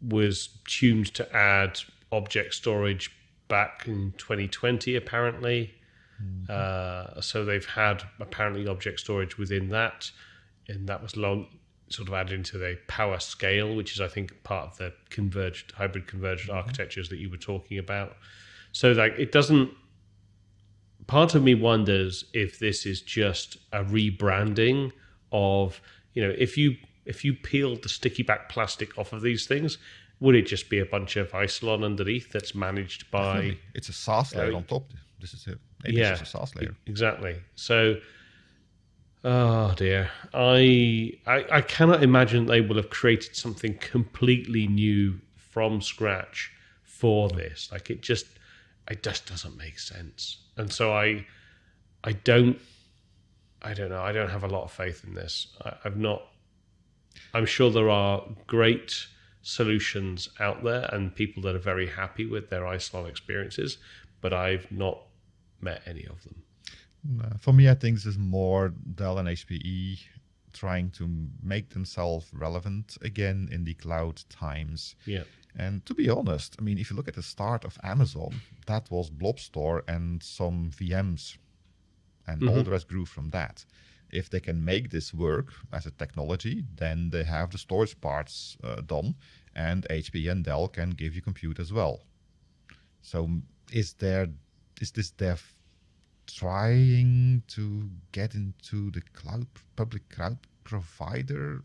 was 0.02 0.60
tuned 0.66 1.14
to 1.16 1.36
add 1.36 1.80
object 2.12 2.54
storage 2.54 3.12
back 3.48 3.84
in 3.86 4.14
2020, 4.18 4.96
apparently. 4.96 5.74
Mm-hmm. 6.24 6.52
Uh, 6.52 7.22
so 7.22 7.46
they've 7.46 7.66
had 7.66 8.04
apparently 8.20 8.68
object 8.68 9.00
storage 9.00 9.38
within 9.38 9.70
that, 9.70 10.12
and 10.68 10.88
that 10.88 11.02
was 11.02 11.16
long, 11.16 11.48
sort 11.90 12.08
of 12.08 12.14
added 12.14 12.34
into 12.34 12.58
the 12.58 12.78
PowerScale, 12.88 13.76
which 13.76 13.94
is 13.94 14.02
I 14.02 14.08
think 14.08 14.44
part 14.44 14.72
of 14.72 14.78
the 14.78 14.94
converged 15.10 15.74
hybrid 15.74 16.08
converged 16.08 16.48
mm-hmm. 16.48 16.58
architectures 16.58 17.10
that 17.10 17.20
you 17.20 17.30
were 17.30 17.38
talking 17.38 17.78
about. 17.78 18.18
So 18.72 18.92
like 18.92 19.14
it 19.18 19.32
doesn't. 19.32 19.72
Part 21.06 21.36
of 21.36 21.44
me 21.44 21.56
wonders 21.56 22.26
if 22.34 22.60
this 22.60 22.86
is 22.86 23.02
just 23.02 23.58
a 23.72 23.82
rebranding 23.82 24.92
of 25.32 25.80
you 26.14 26.22
know 26.22 26.34
if 26.38 26.58
you 26.58 26.76
if 27.06 27.24
you 27.24 27.34
peeled 27.34 27.84
the 27.84 27.90
sticky 27.90 28.24
back 28.24 28.50
plastic 28.50 28.98
off 28.98 29.14
of 29.14 29.22
these 29.22 29.48
things, 29.48 29.78
would 30.20 30.36
it 30.36 30.44
just 30.44 30.70
be 30.70 30.80
a 30.80 30.86
bunch 30.86 31.16
of 31.16 31.32
Isilon 31.32 31.84
underneath 31.84 32.32
that's 32.32 32.54
managed 32.54 33.10
by? 33.12 33.36
Definitely. 33.36 33.60
It's 33.76 33.90
a 33.90 33.94
SaaS 33.94 34.36
layer 34.36 34.54
uh, 34.54 34.58
on 34.58 34.64
top. 34.66 34.92
This 35.20 35.34
is 35.34 35.48
it. 35.48 35.60
Yeah, 35.86 36.14
a 36.14 36.26
SaaS 36.26 36.56
layer. 36.56 36.76
Exactly. 36.86 37.38
So, 37.56 37.98
oh 39.24 39.74
dear, 39.76 40.10
I, 40.34 41.14
I 41.26 41.46
I 41.52 41.62
cannot 41.62 42.04
imagine 42.04 42.46
they 42.46 42.62
will 42.62 42.78
have 42.78 42.90
created 42.90 43.36
something 43.36 43.78
completely 43.78 44.68
new 44.68 45.20
from 45.36 45.82
scratch 45.82 46.52
for 46.84 47.30
this. 47.30 47.70
Like 47.72 47.90
it 47.90 48.02
just, 48.02 48.26
it 48.90 49.04
just 49.04 49.28
doesn't 49.28 49.58
make 49.58 49.80
sense. 49.80 50.38
And 50.58 50.72
so 50.72 50.94
I, 50.94 51.26
I 52.04 52.14
don't, 52.14 52.60
I 53.62 53.74
don't 53.74 53.90
know. 53.90 54.02
I 54.02 54.12
don't 54.12 54.30
have 54.30 54.44
a 54.44 54.48
lot 54.48 54.64
of 54.64 54.72
faith 54.72 55.04
in 55.06 55.14
this. 55.14 55.48
I, 55.64 55.74
I've 55.86 55.98
not. 55.98 56.22
I'm 57.34 57.46
sure 57.46 57.72
there 57.72 57.90
are 57.90 58.24
great 58.46 59.08
solutions 59.42 60.30
out 60.40 60.64
there 60.64 60.90
and 60.92 61.16
people 61.16 61.42
that 61.44 61.56
are 61.56 61.60
very 61.60 61.88
happy 61.88 62.26
with 62.26 62.50
their 62.50 62.62
Isilon 62.64 63.08
experiences, 63.10 63.78
but 64.22 64.34
I've 64.34 64.72
not 64.72 65.07
met 65.62 65.82
any 65.86 66.06
of 66.06 66.24
them. 66.24 66.44
for 67.40 67.54
me, 67.54 67.70
I 67.70 67.76
think 67.76 67.96
this 67.96 68.06
is 68.06 68.18
more 68.18 68.74
Dell 68.96 69.18
and 69.18 69.28
HPE 69.28 70.00
trying 70.54 70.90
to 70.90 71.08
make 71.44 71.70
themselves 71.70 72.30
relevant 72.34 72.98
again 73.02 73.48
in 73.52 73.64
the 73.64 73.76
cloud 73.76 74.24
times. 74.30 74.96
Yeah. 75.06 75.24
And 75.56 75.86
to 75.86 75.94
be 75.94 76.10
honest, 76.10 76.56
I 76.60 76.62
mean, 76.62 76.78
if 76.78 76.90
you 76.90 76.96
look 76.96 77.08
at 77.08 77.16
the 77.16 77.24
start 77.24 77.64
of 77.66 77.78
Amazon, 77.84 78.42
that 78.66 78.90
was 78.92 79.10
Blob 79.10 79.40
Store 79.40 79.84
and 79.88 80.22
some 80.22 80.72
VMs, 80.72 81.38
and 82.28 82.42
mm-hmm. 82.42 82.50
all 82.50 82.64
the 82.64 82.72
rest 82.72 82.88
grew 82.88 83.06
from 83.06 83.30
that. 83.30 83.66
If 84.12 84.30
they 84.30 84.40
can 84.40 84.64
make 84.64 84.90
this 84.90 85.14
work 85.14 85.54
as 85.74 85.86
a 85.86 85.92
technology, 85.92 86.64
then 86.76 87.10
they 87.10 87.24
have 87.24 87.52
the 87.52 87.58
storage 87.58 88.00
parts 88.00 88.58
uh, 88.64 88.82
done, 88.82 89.16
and 89.56 89.86
HP 89.90 90.32
and 90.32 90.44
Dell 90.44 90.68
can 90.68 90.92
give 90.92 91.16
you 91.16 91.22
compute 91.22 91.60
as 91.60 91.74
well. 91.74 92.02
So, 93.02 93.30
is 93.72 93.94
there 93.94 94.28
is 94.82 94.92
this 94.92 95.10
Dell 95.12 95.38
trying 96.28 97.44
to 97.48 97.90
get 98.12 98.36
into 98.36 98.92
the 98.92 99.02
cloud 99.14 99.48
public 99.76 100.10
cloud 100.10 100.38
provider 100.64 101.64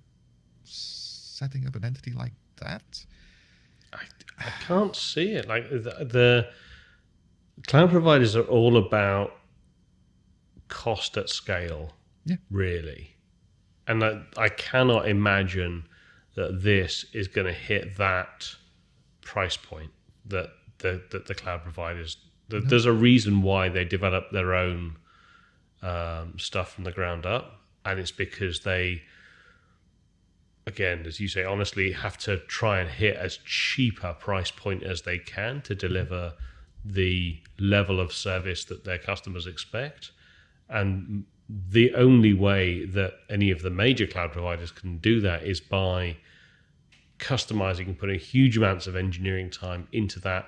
setting 0.65 1.67
up 1.67 1.77
an 1.77 1.85
entity 1.85 2.13
like 2.13 2.33
that? 2.61 3.05
I, 3.93 4.03
I 4.39 4.51
can't 4.67 4.97
see 4.97 5.33
it. 5.33 5.49
Like 5.49 5.69
the, 5.71 6.05
the 6.05 6.49
cloud 7.67 7.91
providers 7.91 8.37
are 8.37 8.45
all 8.45 8.77
about 8.77 9.33
cost 10.69 11.17
at 11.17 11.29
scale. 11.29 11.93
Yeah. 12.25 12.37
Really. 12.51 13.17
And 13.87 14.03
I, 14.05 14.23
I 14.37 14.49
cannot 14.49 15.09
imagine 15.09 15.85
that 16.37 16.63
this 16.63 17.05
is 17.13 17.29
going 17.29 17.47
to 17.47 17.53
hit 17.53 17.97
that 17.97 18.47
price 19.21 19.57
point 19.57 19.91
that 20.27 20.51
the, 20.79 21.03
that 21.11 21.27
the 21.27 21.35
cloud 21.35 21.63
providers 21.63 22.17
Mm-hmm. 22.59 22.69
There's 22.69 22.87
a 22.87 22.93
reason 22.93 23.43
why 23.43 23.69
they 23.69 23.85
develop 23.85 24.31
their 24.31 24.55
own 24.55 24.97
um, 25.83 26.39
stuff 26.39 26.73
from 26.73 26.85
the 26.85 26.93
ground 26.93 27.27
up, 27.27 27.61
and 27.85 27.99
it's 27.99 28.13
because 28.13 28.61
they, 28.61 29.03
again, 30.67 31.05
as 31.07 31.21
you 31.21 31.29
say, 31.29 31.45
honestly, 31.45 31.93
have 31.93 32.17
to 32.19 32.39
try 32.47 32.81
and 32.81 32.89
hit 32.89 33.17
as 33.17 33.39
cheap 33.45 34.03
a 34.03 34.15
price 34.15 34.51
point 34.51 34.83
as 34.83 35.03
they 35.03 35.19
can 35.19 35.61
to 35.63 35.75
deliver 35.75 36.35
the 36.85 37.39
level 37.59 38.01
of 38.01 38.13
service 38.13 38.65
that 38.65 38.85
their 38.85 38.99
customers 38.99 39.47
expect. 39.47 40.13
And 40.69 41.25
the 41.49 41.95
only 41.95 42.33
way 42.33 42.85
that 42.87 43.15
any 43.29 43.51
of 43.51 43.63
the 43.63 43.71
major 43.71 44.07
cloud 44.07 44.33
providers 44.33 44.71
can 44.71 44.99
do 44.99 45.21
that 45.21 45.43
is 45.43 45.61
by 45.61 46.17
customizing 47.19 47.87
and 47.87 47.99
putting 47.99 48.19
huge 48.19 48.57
amounts 48.57 48.87
of 48.87 48.97
engineering 48.97 49.51
time 49.51 49.87
into 49.93 50.19
that 50.21 50.47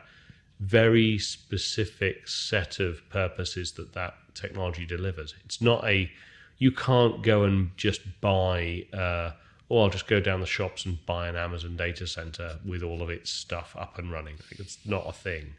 very 0.61 1.19
specific 1.19 2.29
set 2.29 2.81
of 2.81 3.09
purposes 3.11 3.73
that 3.73 3.93
that 3.95 4.15
technology 4.35 4.87
delivers. 4.87 5.35
It's 5.45 5.61
not 5.61 5.85
a 5.85 6.11
you 6.59 6.71
can't 6.71 7.23
go 7.23 7.43
and 7.45 7.71
just 7.77 8.01
buy. 8.21 8.87
Uh, 8.93 9.33
or 9.71 9.85
I'll 9.85 9.91
just 9.91 10.07
go 10.07 10.21
down 10.21 10.41
the 10.41 10.47
shops 10.47 10.85
and 10.85 11.05
buy 11.07 11.27
an 11.27 11.37
Amazon 11.37 11.75
data 11.77 12.07
center 12.07 12.59
with 12.67 12.83
all 12.83 13.01
of 13.03 13.09
its 13.11 13.31
stuff 13.31 13.75
up 13.79 13.99
and 13.99 14.13
running. 14.13 14.37
It's 14.51 14.79
not 14.85 15.05
a 15.09 15.13
thing. 15.13 15.55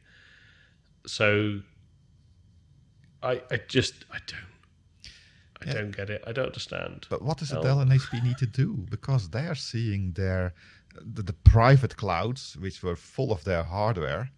So 1.08 1.62
I, 3.24 3.42
I 3.52 3.60
just, 3.68 4.06
I 4.12 4.20
don't. 4.28 4.52
I 5.62 5.66
Yeah. 5.68 5.74
don't 5.74 5.96
get 5.96 6.10
it. 6.10 6.24
I 6.28 6.32
don't 6.34 6.48
understand. 6.48 7.08
But 7.10 7.24
what 7.24 7.38
does 7.40 7.52
Well- 7.52 7.64
Dell 7.64 7.80
and 7.82 7.92
HP 7.92 8.24
need 8.24 8.38
to 8.38 8.46
do? 8.46 8.86
Because 8.90 9.30
they 9.30 9.48
are 9.48 9.56
seeing 9.56 10.12
their 10.14 10.54
the, 11.02 11.24
the 11.24 11.34
private 11.34 11.98
clouds, 11.98 12.56
which 12.58 12.82
were 12.82 12.96
full 12.96 13.32
of 13.34 13.44
their 13.44 13.64
hardware, 13.64 14.32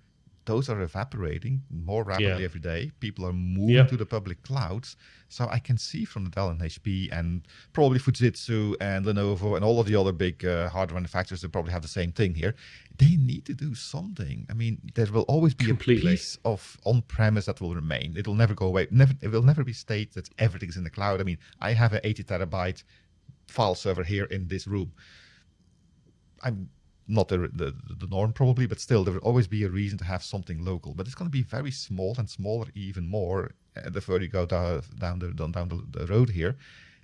those 0.47 0.69
are 0.69 0.81
evaporating 0.81 1.55
more 1.69 2.03
rapidly 2.03 2.39
Yeah. 2.41 2.49
every 2.49 2.59
day. 2.73 2.91
People 2.99 3.23
are 3.29 3.33
moving 3.33 3.75
Yep. 3.75 3.89
to 3.89 3.97
the 3.97 4.05
public 4.05 4.41
clouds. 4.49 4.95
So 5.29 5.41
I 5.57 5.59
can 5.59 5.77
see 5.77 6.03
from 6.05 6.23
the 6.23 6.29
Dell 6.31 6.49
and 6.49 6.61
HP 6.61 7.09
and 7.11 7.29
probably 7.73 7.99
Fujitsu 7.99 8.75
and 8.81 9.05
Lenovo 9.05 9.55
and 9.57 9.63
all 9.67 9.79
of 9.81 9.85
the 9.87 9.95
other 10.01 10.13
big 10.25 10.45
uh, 10.45 10.69
hardware 10.69 10.95
manufacturers 11.01 11.41
that 11.41 11.51
probably 11.51 11.73
have 11.73 11.81
the 11.81 11.95
same 11.99 12.11
thing 12.19 12.33
here. 12.35 12.53
They 12.97 13.15
need 13.17 13.43
to 13.45 13.53
do 13.53 13.75
something. 13.75 14.45
I 14.49 14.53
mean, 14.53 14.73
there 14.95 15.05
will 15.15 15.27
always 15.33 15.53
be 15.53 15.65
Completely. 15.65 16.11
a 16.11 16.15
piece 16.15 16.37
of 16.45 16.77
on-premise 16.85 17.45
that 17.47 17.59
will 17.61 17.75
remain. 17.75 18.15
It 18.17 18.25
will 18.27 18.39
never 18.43 18.55
go 18.55 18.65
away. 18.67 18.87
Never, 18.89 19.13
it 19.21 19.27
will 19.33 19.43
never 19.51 19.63
be 19.63 19.73
stated 19.73 20.13
that 20.15 20.29
everything's 20.39 20.77
in 20.77 20.85
the 20.85 20.89
cloud. 20.97 21.19
I 21.19 21.23
mean, 21.25 21.39
I 21.59 21.73
have 21.73 21.91
an 21.93 22.01
80 22.03 22.23
terabyte 22.23 22.83
file 23.47 23.75
server 23.75 24.03
here 24.03 24.25
in 24.25 24.47
this 24.47 24.65
room. 24.65 24.93
I'm 26.43 26.69
not 27.07 27.27
the, 27.29 27.37
the 27.37 27.73
the 27.89 28.07
norm 28.07 28.33
probably, 28.33 28.67
but 28.67 28.79
still 28.79 29.03
there 29.03 29.13
will 29.13 29.21
always 29.21 29.47
be 29.47 29.63
a 29.63 29.69
reason 29.69 29.97
to 29.99 30.05
have 30.05 30.23
something 30.23 30.63
local. 30.63 30.93
But 30.93 31.05
it's 31.05 31.15
going 31.15 31.29
to 31.29 31.37
be 31.37 31.43
very 31.43 31.71
small 31.71 32.15
and 32.17 32.29
smaller 32.29 32.67
even 32.75 33.07
more 33.07 33.51
uh, 33.75 33.89
the 33.89 34.01
further 34.01 34.23
you 34.25 34.29
go 34.29 34.45
down 34.45 34.81
down 34.99 35.19
the 35.19 35.29
down, 35.33 35.51
down 35.51 35.69
the, 35.69 35.99
the 35.99 36.05
road 36.07 36.29
here. 36.29 36.55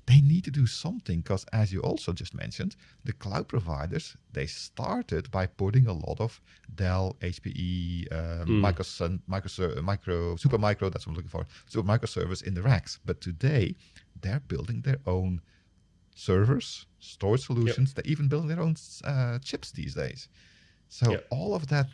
They 0.06 0.20
need 0.20 0.44
to 0.44 0.52
do 0.52 0.68
something 0.68 1.22
because, 1.22 1.46
as 1.54 1.72
you 1.72 1.80
also 1.80 2.12
just 2.12 2.34
mentioned, 2.34 2.76
the 3.06 3.13
cloud 3.13 3.48
providers 3.48 4.18
they 4.34 4.48
started 4.48 5.32
by 5.32 5.46
putting 5.46 5.88
a 5.88 5.94
lot 5.94 6.20
of 6.20 6.42
Dell, 6.76 7.16
HPE, 7.22 8.12
um, 8.12 8.60
micro, 8.60 8.84
micro, 9.28 9.82
micro, 9.82 10.36
super 10.36 10.58
micro. 10.58 10.89
That's 10.89 11.08
what 11.08 11.12
I'm 11.12 11.16
looking 11.16 11.30
for. 11.30 11.46
Super 11.68 11.88
Micro 11.88 12.08
servers 12.08 12.42
in 12.42 12.54
the 12.54 12.62
racks. 12.62 13.00
But 13.06 13.22
today, 13.22 13.76
they're 14.20 14.42
building 14.42 14.82
their 14.82 15.00
own 15.06 15.42
servers, 16.16 16.86
storage 17.04 17.46
solutions. 17.46 17.94
They 17.94 18.04
even 18.06 18.28
build 18.28 18.48
their 18.50 18.62
own 18.62 18.76
uh, 19.04 19.39
chips 19.39 19.72
these 19.72 19.94
days. 19.96 20.30
So 20.89 21.12
Yep. 21.12 21.28
all 21.32 21.54
of 21.56 21.68
that 21.68 21.88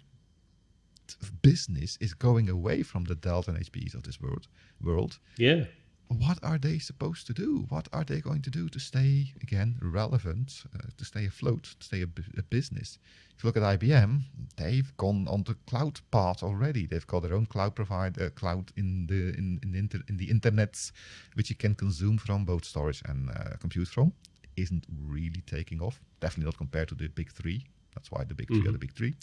business 1.42 1.98
is 2.00 2.14
going 2.14 2.50
away 2.50 2.84
from 2.84 3.06
the 3.06 3.16
Dells 3.16 3.48
and 3.48 3.58
HPs 3.58 3.94
of 3.96 4.04
this 4.04 4.22
world. 4.22 4.48
World. 4.82 5.20
Yeah. 5.38 5.66
What 6.08 6.40
are 6.42 6.58
they 6.58 6.80
supposed 6.80 7.28
to 7.28 7.34
do? 7.34 7.66
What 7.70 7.88
are 7.94 8.04
they 8.04 8.20
going 8.20 8.42
to 8.42 8.50
do 8.50 8.68
to 8.70 8.80
stay 8.80 9.32
again 9.44 9.78
relevant, 9.80 10.64
uh, 10.76 10.88
to 10.98 11.06
stay 11.06 11.26
afloat, 11.26 11.64
to 11.80 11.86
stay 11.86 12.02
a, 12.02 12.08
bu- 12.08 12.24
a 12.38 12.42
business? 12.42 12.98
If 13.38 13.44
you 13.44 13.48
look 13.48 13.58
at 13.58 13.80
IBM, 13.80 14.22
they've 14.58 14.92
gone 14.98 15.28
on 15.28 15.44
the 15.44 15.56
cloud 15.68 16.00
path 16.10 16.42
already. 16.42 16.88
They've 16.88 17.06
got 17.06 17.22
their 17.22 17.36
own 17.36 17.46
cloud 17.46 17.76
provider, 17.76 18.32
cloud 18.32 18.72
in 18.76 19.06
the 19.08 19.38
in 19.38 19.60
in, 19.62 19.76
inter, 19.76 20.00
in 20.10 20.18
the 20.18 20.28
internets, 20.30 20.92
which 21.36 21.52
you 21.52 21.56
can 21.56 21.76
consume 21.76 22.18
from 22.18 22.44
both 22.44 22.66
storage 22.66 23.04
and 23.06 23.30
uh, 23.30 23.58
compute 23.60 23.88
from. 23.88 24.12
Isn't 24.62 24.86
really 25.12 25.42
taking 25.46 25.82
off. 25.82 26.02
Definitely 26.20 26.46
not 26.46 26.58
compared 26.58 26.88
to 26.90 26.96
the 26.96 27.08
big 27.08 27.32
three. 27.32 27.66
That's 27.96 28.12
why 28.12 28.24
the 28.24 28.36
big 28.36 28.48
3 28.48 28.60
are 28.68 28.72
the 28.72 28.78
big 28.86 28.94
three. 28.94 29.14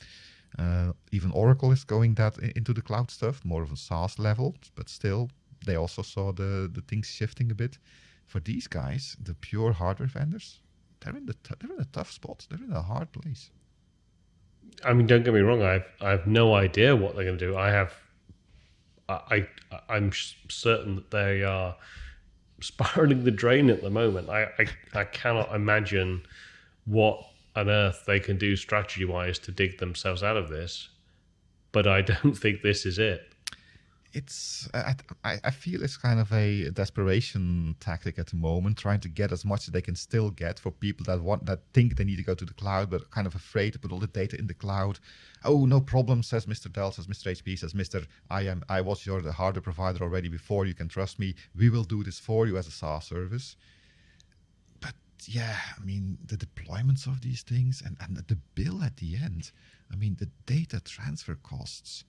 Uh, 0.59 0.93
even 1.13 1.31
Oracle 1.33 1.73
is 1.73 1.85
going 1.85 2.15
that 2.15 2.35
i- 2.43 2.53
into 2.57 2.73
the 2.73 2.83
cloud 2.83 3.11
stuff, 3.11 3.45
more 3.45 3.63
of 3.63 3.71
a 3.73 3.77
SaaS 3.77 4.19
level, 4.19 4.55
but 4.75 4.89
still, 4.89 5.29
they 5.67 5.77
also 5.77 6.03
saw 6.03 6.33
the 6.33 6.71
the 6.73 6.81
things 6.83 7.07
shifting 7.07 7.51
a 7.51 7.55
bit. 7.55 7.79
For 8.27 8.41
these 8.41 8.67
guys, 8.69 9.17
the 9.25 9.35
pure 9.35 9.73
hardware 9.73 10.09
vendors, 10.09 10.61
they're 11.01 11.17
in 11.17 11.27
the 11.27 11.35
t- 11.35 11.55
they're 11.59 11.77
in 11.77 11.81
a 11.83 11.93
tough 11.93 12.11
spot. 12.11 12.47
They're 12.49 12.65
in 12.69 12.73
a 12.73 12.83
hard 12.83 13.09
place. 13.13 13.51
I 14.85 14.93
mean, 14.95 15.07
don't 15.07 15.25
get 15.25 15.35
me 15.35 15.41
wrong. 15.41 15.63
I've 15.63 15.87
I 16.01 16.11
have 16.11 16.27
no 16.27 16.55
idea 16.55 16.95
what 16.97 17.15
they're 17.15 17.25
going 17.25 17.39
to 17.39 17.47
do. 17.47 17.57
I 17.57 17.71
have, 17.71 17.93
I, 19.09 19.49
I 19.73 19.79
I'm 19.89 20.09
s- 20.09 20.35
certain 20.49 20.97
that 20.97 21.11
they 21.11 21.43
are 21.45 21.77
spiraling 22.61 23.25
the 23.25 23.31
drain 23.31 23.71
at 23.71 23.83
the 23.83 23.91
moment. 23.91 24.29
I 24.29 24.49
I, 24.59 24.67
I 25.01 25.05
cannot 25.05 25.55
imagine 25.55 26.23
what 26.85 27.23
on 27.55 27.69
earth 27.69 28.05
they 28.07 28.21
can 28.21 28.37
do 28.37 28.55
strategy 28.57 29.05
wise 29.05 29.39
to 29.41 29.51
dig 29.51 29.79
themselves 29.79 30.23
out 30.23 30.37
of 30.37 30.49
this. 30.49 30.89
But 31.73 31.87
I 31.87 32.01
don't 32.13 32.35
think 32.37 32.63
this 32.63 32.87
is 32.87 32.99
it. 32.99 33.33
It's 34.13 34.69
I, 34.73 34.95
I 35.25 35.51
feel 35.51 35.83
it's 35.83 35.97
kind 35.97 36.21
of 36.21 36.33
a 36.33 36.71
desperation 36.71 37.77
tactic 37.81 38.19
at 38.19 38.29
the 38.29 38.37
moment, 38.37 38.79
trying 38.79 39.01
to 39.01 39.09
get 39.09 39.33
as 39.33 39.45
much 39.45 39.69
as 39.69 39.73
they 39.73 39.83
can 39.83 39.97
still 39.97 40.31
get 40.31 40.59
for 40.59 40.71
people 40.71 41.05
that 41.05 41.21
want 41.23 41.47
that 41.47 41.61
think 41.75 41.97
they 41.97 42.05
need 42.05 42.17
to 42.17 42.23
go 42.23 42.35
to 42.35 42.45
the 42.45 42.55
cloud, 42.55 42.91
but 42.91 43.11
kind 43.11 43.27
of 43.27 43.35
afraid 43.35 43.73
to 43.73 43.79
put 43.79 43.93
all 43.93 43.99
the 43.99 44.07
data 44.07 44.39
in 44.39 44.47
the 44.47 44.55
cloud. 44.55 44.99
Oh, 45.45 45.67
no 45.67 45.81
problem, 45.81 46.23
says 46.23 46.47
Mr. 46.47 46.73
Dell, 46.73 46.93
says 46.93 47.07
Mr. 47.07 47.31
HP, 47.31 47.59
says 47.59 47.75
Mr. 47.75 48.07
I 48.31 48.43
am 48.43 48.63
I 48.69 48.81
was 48.81 49.05
your 49.05 49.21
the 49.21 49.33
hardware 49.33 49.63
provider 49.63 50.03
already 50.03 50.29
before. 50.29 50.67
You 50.67 50.75
can 50.75 50.89
trust 50.89 51.19
me. 51.19 51.35
We 51.55 51.69
will 51.69 51.85
do 51.85 52.03
this 52.03 52.19
for 52.19 52.47
you 52.47 52.57
as 52.57 52.67
a 52.67 52.71
SaaS 52.71 53.07
service. 53.07 53.57
But 54.81 54.95
yeah, 55.27 55.57
I 55.77 55.85
mean 55.85 56.19
the 56.25 56.37
deployments 56.37 57.07
of 57.07 57.21
these 57.23 57.43
things 57.43 57.83
and, 57.85 57.97
and 58.01 58.17
the 58.17 58.39
bill 58.55 58.83
at 58.83 58.97
the 58.97 59.17
end. 59.17 59.51
I 59.93 59.97
mean 59.97 60.17
the 60.19 60.31
data 60.47 60.81
transfer 60.81 61.35
costs 61.35 62.05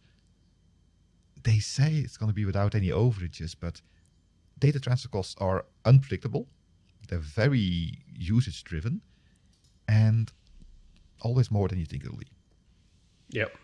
they 1.47 1.59
say 1.59 1.93
it's 1.93 2.17
going 2.17 2.29
to 2.29 2.35
be 2.35 2.43
without 2.43 2.75
any 2.75 2.89
overages, 2.89 3.55
but 3.57 3.81
data 4.59 4.81
transfer 4.81 5.07
costs 5.07 5.33
are 5.39 5.65
unpredictable. 5.85 6.45
They're 7.07 7.19
very 7.19 8.03
usage 8.13 8.65
driven 8.65 8.99
and 9.87 10.29
always 11.21 11.49
more 11.49 11.69
than 11.69 11.79
you 11.79 11.85
think 11.85 12.03
it'll 12.03 12.17
be. 12.17 12.27
Yep. 13.29 13.55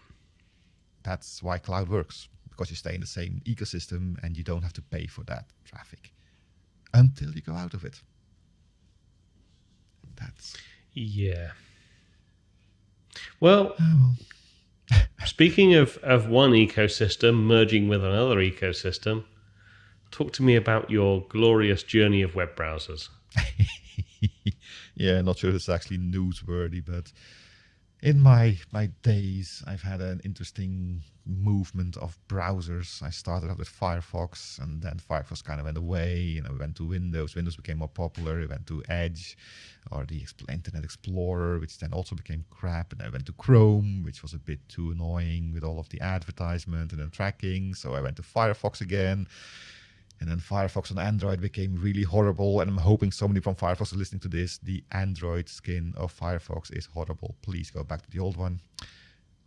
That's 1.04 1.44
why 1.44 1.58
cloud 1.58 1.90
works 1.90 2.30
because 2.50 2.70
you 2.70 2.78
stay 2.78 2.96
in 2.96 3.02
the 3.02 3.08
same 3.08 3.42
ecosystem 3.46 4.18
and 4.24 4.38
you 4.38 4.46
don't 4.46 4.62
have 4.62 4.74
to 4.74 4.82
pay 4.82 5.06
for 5.06 5.26
that 5.26 5.48
traffic 5.66 6.14
until 6.94 7.32
you 7.32 7.42
go 7.42 7.54
out 7.54 7.74
of 7.74 7.84
it. 7.84 8.02
That's 10.16 10.56
Yeah. 10.94 11.52
Well, 13.42 13.76
oh, 13.78 13.78
well. 13.80 14.16
Speaking 15.26 15.74
of, 15.76 15.98
of 15.98 16.28
one 16.28 16.52
ecosystem 16.52 17.44
merging 17.44 17.88
with 17.88 18.04
another 18.04 18.38
ecosystem, 18.38 19.24
talk 20.12 20.34
to 20.34 20.44
me 20.44 20.56
about 20.56 20.90
your 20.90 21.26
glorious 21.30 21.84
journey 21.84 22.22
of 22.22 22.36
web 22.36 22.56
browsers. 22.56 23.10
yeah, 24.96 25.22
not 25.22 25.38
sure 25.38 25.54
it's 25.54 25.70
actually 25.70 25.98
newsworthy, 25.98 26.84
but 26.86 27.12
in 28.04 28.20
my 28.20 28.58
my 28.74 28.88
days, 29.02 29.64
I've 29.66 29.82
had 29.82 30.02
an 30.02 30.20
interesting 30.26 31.02
movement 31.26 31.96
of 31.96 32.20
browsers. 32.28 33.02
I 33.02 33.10
started 33.10 33.50
out 33.50 33.58
with 33.58 33.70
Firefox, 33.70 34.60
and 34.60 34.82
then 34.82 34.98
Firefox 35.10 35.42
kind 35.42 35.62
of 35.62 35.66
went 35.66 35.78
away. 35.78 36.36
and 36.38 36.46
I 36.46 36.52
went 36.52 36.76
to 36.76 36.86
Windows. 36.86 37.34
Windows 37.34 37.56
became 37.56 37.78
more 37.78 37.88
popular. 37.88 38.42
I 38.42 38.46
went 38.46 38.68
to 38.68 38.84
Edge, 38.90 39.38
or 39.90 40.06
the 40.06 40.22
Internet 40.50 40.84
Explorer, 40.84 41.60
which 41.60 41.80
then 41.80 41.94
also 41.94 42.14
became 42.14 42.44
crap. 42.50 42.92
And 42.92 43.02
I 43.02 43.08
went 43.08 43.26
to 43.28 43.34
Chrome, 43.34 44.04
which 44.04 44.22
was 44.22 44.34
a 44.34 44.38
bit 44.38 44.60
too 44.68 44.92
annoying 44.92 45.54
with 45.54 45.64
all 45.64 45.80
of 45.80 45.88
the 45.88 46.02
advertisement 46.02 46.92
and 46.92 47.00
the 47.00 47.08
tracking. 47.08 47.74
So 47.74 47.94
I 47.94 48.02
went 48.02 48.18
to 48.18 48.22
Firefox 48.22 48.82
again. 48.82 49.28
And 50.24 50.32
then 50.32 50.40
Firefox 50.40 50.90
on 50.90 50.98
Android 50.98 51.42
became 51.42 51.76
really 51.76 52.04
horrible. 52.04 52.62
And 52.62 52.70
I'm 52.70 52.78
hoping 52.78 53.12
somebody 53.12 53.42
from 53.42 53.56
Firefox 53.56 53.88
is 53.88 53.96
listening 53.96 54.22
to 54.22 54.30
this. 54.30 54.58
The 54.58 54.82
Android 54.94 55.50
skin 55.50 55.94
of 55.98 56.18
Firefox 56.18 56.72
is 56.72 56.86
horrible. 56.86 57.36
Please 57.42 57.70
go 57.70 57.84
back 57.84 58.04
to 58.04 58.10
the 58.10 58.20
old 58.20 58.38
one. 58.38 58.62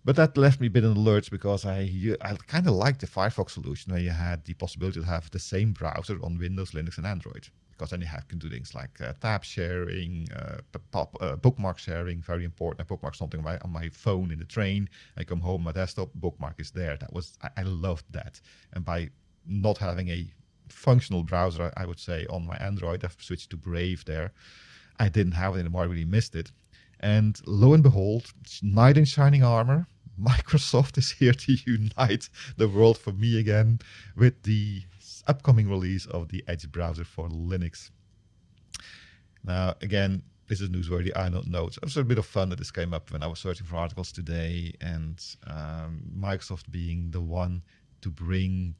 But 0.04 0.16
that 0.16 0.36
left 0.36 0.60
me 0.60 0.66
a 0.66 0.70
bit 0.70 0.84
in 0.84 0.92
the 0.92 1.00
lurch 1.00 1.30
because 1.30 1.64
I 1.64 1.90
I 2.20 2.34
kind 2.46 2.68
of 2.68 2.74
liked 2.74 3.00
the 3.00 3.06
Firefox 3.06 3.52
solution 3.52 3.90
where 3.90 4.02
you 4.02 4.10
had 4.10 4.44
the 4.44 4.52
possibility 4.52 5.00
to 5.00 5.06
have 5.06 5.30
the 5.30 5.38
same 5.38 5.72
browser 5.72 6.18
on 6.22 6.36
Windows, 6.36 6.72
Linux, 6.72 6.98
and 6.98 7.06
Android. 7.06 7.48
Because 7.70 7.88
then 7.90 8.02
you 8.02 8.06
have, 8.06 8.28
can 8.28 8.38
do 8.38 8.50
things 8.50 8.74
like 8.74 9.00
uh, 9.00 9.14
tab 9.18 9.44
sharing, 9.44 10.28
uh, 10.36 10.58
pop, 10.90 11.16
uh, 11.22 11.36
bookmark 11.36 11.78
sharing, 11.78 12.20
very 12.20 12.44
important. 12.44 12.82
I 12.82 12.84
bookmark 12.84 13.14
something 13.14 13.40
on 13.40 13.44
my, 13.44 13.58
on 13.60 13.72
my 13.72 13.88
phone 13.88 14.30
in 14.30 14.38
the 14.38 14.44
train. 14.44 14.90
I 15.16 15.24
come 15.24 15.40
home, 15.40 15.62
my 15.62 15.72
desktop 15.72 16.10
bookmark 16.14 16.60
is 16.60 16.70
there. 16.70 16.98
That 16.98 17.14
was 17.14 17.38
I, 17.42 17.48
I 17.56 17.62
loved 17.62 18.04
that. 18.12 18.42
And 18.74 18.84
by 18.84 19.08
not 19.46 19.78
having 19.78 20.08
a 20.10 20.26
functional 20.68 21.22
browser, 21.22 21.72
I 21.76 21.86
would 21.86 22.00
say, 22.00 22.26
on 22.30 22.46
my 22.46 22.56
Android. 22.56 23.04
I've 23.04 23.16
switched 23.18 23.50
to 23.50 23.56
Brave 23.56 24.04
there. 24.04 24.32
I 24.98 25.08
didn't 25.08 25.32
have 25.32 25.56
it 25.56 25.60
anymore. 25.60 25.82
I 25.82 25.86
really 25.86 26.04
missed 26.04 26.34
it. 26.34 26.52
And 27.00 27.40
lo 27.46 27.74
and 27.74 27.82
behold, 27.82 28.32
knight 28.62 28.96
in 28.96 29.04
shining 29.04 29.42
armor, 29.44 29.86
Microsoft 30.20 30.96
is 30.96 31.10
here 31.10 31.34
to 31.34 31.56
unite 31.66 32.28
the 32.56 32.68
world 32.68 32.96
for 32.96 33.12
me 33.12 33.38
again 33.38 33.80
with 34.16 34.42
the 34.44 34.82
upcoming 35.26 35.68
release 35.68 36.06
of 36.06 36.28
the 36.28 36.42
Edge 36.48 36.70
browser 36.70 37.04
for 37.04 37.28
Linux. 37.28 37.90
Now, 39.44 39.74
again, 39.82 40.22
this 40.48 40.60
is 40.60 40.70
newsworthy. 40.70 41.14
I 41.16 41.28
don't 41.28 41.48
know. 41.48 41.66
It 41.66 41.78
was 41.82 41.96
a 41.96 42.04
bit 42.04 42.18
of 42.18 42.26
fun 42.26 42.48
that 42.50 42.58
this 42.58 42.70
came 42.70 42.94
up 42.94 43.10
when 43.12 43.22
I 43.22 43.26
was 43.26 43.38
searching 43.38 43.66
for 43.66 43.76
articles 43.76 44.12
today, 44.12 44.72
and 44.80 45.22
um, 45.46 46.02
Microsoft 46.16 46.70
being 46.70 47.10
the 47.10 47.20
one 47.20 47.62
to 48.02 48.10
bring 48.10 48.74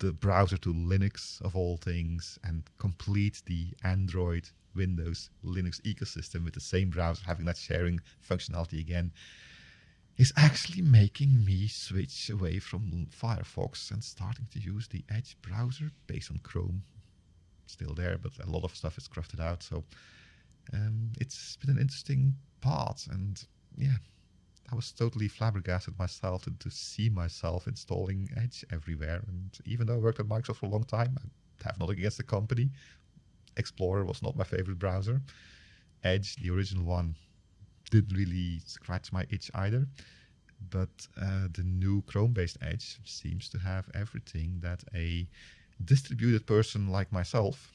the 0.00 0.12
browser 0.12 0.56
to 0.58 0.72
Linux 0.72 1.40
of 1.42 1.56
all 1.56 1.76
things 1.76 2.38
and 2.44 2.62
complete 2.78 3.42
the 3.46 3.68
Android, 3.82 4.48
Windows, 4.74 5.30
Linux 5.44 5.80
ecosystem 5.82 6.44
with 6.44 6.54
the 6.54 6.60
same 6.60 6.90
browser, 6.90 7.22
having 7.26 7.46
that 7.46 7.56
sharing 7.56 8.00
functionality 8.28 8.80
again, 8.80 9.12
is 10.16 10.32
actually 10.36 10.82
making 10.82 11.44
me 11.44 11.68
switch 11.68 12.30
away 12.30 12.58
from 12.58 13.06
Firefox 13.10 13.90
and 13.90 14.02
starting 14.02 14.46
to 14.52 14.58
use 14.58 14.88
the 14.88 15.04
Edge 15.10 15.36
browser 15.42 15.90
based 16.06 16.30
on 16.30 16.38
Chrome. 16.38 16.82
Still 17.66 17.94
there, 17.94 18.16
but 18.16 18.32
a 18.42 18.50
lot 18.50 18.64
of 18.64 18.74
stuff 18.74 18.96
is 18.96 19.08
crafted 19.08 19.40
out. 19.40 19.62
So 19.62 19.84
um, 20.72 21.12
it's 21.20 21.56
been 21.56 21.70
an 21.70 21.80
interesting 21.80 22.34
part. 22.60 23.06
And 23.10 23.44
yeah, 23.76 23.96
I 24.70 24.74
was 24.74 24.92
totally 24.92 25.28
flabbergasted 25.28 25.98
myself 25.98 26.42
to, 26.44 26.50
to 26.58 26.70
see 26.70 27.08
myself 27.08 27.66
installing 27.68 28.28
Edge 28.36 28.64
everywhere. 28.72 29.22
And 29.28 29.50
even 29.64 29.86
though 29.86 29.94
I 29.94 29.98
worked 29.98 30.20
at 30.20 30.26
Microsoft 30.26 30.56
for 30.56 30.66
a 30.66 30.70
long 30.70 30.84
time, 30.84 31.16
I 31.64 31.68
have 31.68 31.78
nothing 31.78 31.98
against 31.98 32.16
the 32.16 32.24
company. 32.24 32.70
Explorer 33.56 34.04
was 34.04 34.22
not 34.22 34.36
my 34.36 34.44
favorite 34.44 34.78
browser. 34.78 35.22
Edge, 36.02 36.36
the 36.36 36.50
original 36.50 36.84
one, 36.84 37.14
didn't 37.90 38.16
really 38.16 38.60
scratch 38.66 39.12
my 39.12 39.24
itch 39.30 39.50
either. 39.54 39.86
But 40.70 41.06
uh, 41.20 41.48
the 41.52 41.62
new 41.62 42.02
Chrome 42.02 42.32
based 42.32 42.58
Edge 42.60 42.98
seems 43.04 43.48
to 43.50 43.58
have 43.58 43.88
everything 43.94 44.58
that 44.62 44.82
a 44.94 45.28
distributed 45.84 46.46
person 46.46 46.88
like 46.88 47.12
myself, 47.12 47.70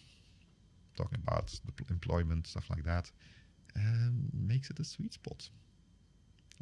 talking 0.98 1.20
about 1.26 1.54
employment, 1.90 2.48
stuff 2.48 2.70
like 2.70 2.84
that, 2.84 3.12
um, 3.76 4.30
makes 4.34 4.70
it 4.70 4.80
a 4.80 4.84
sweet 4.84 5.14
spot. 5.14 5.50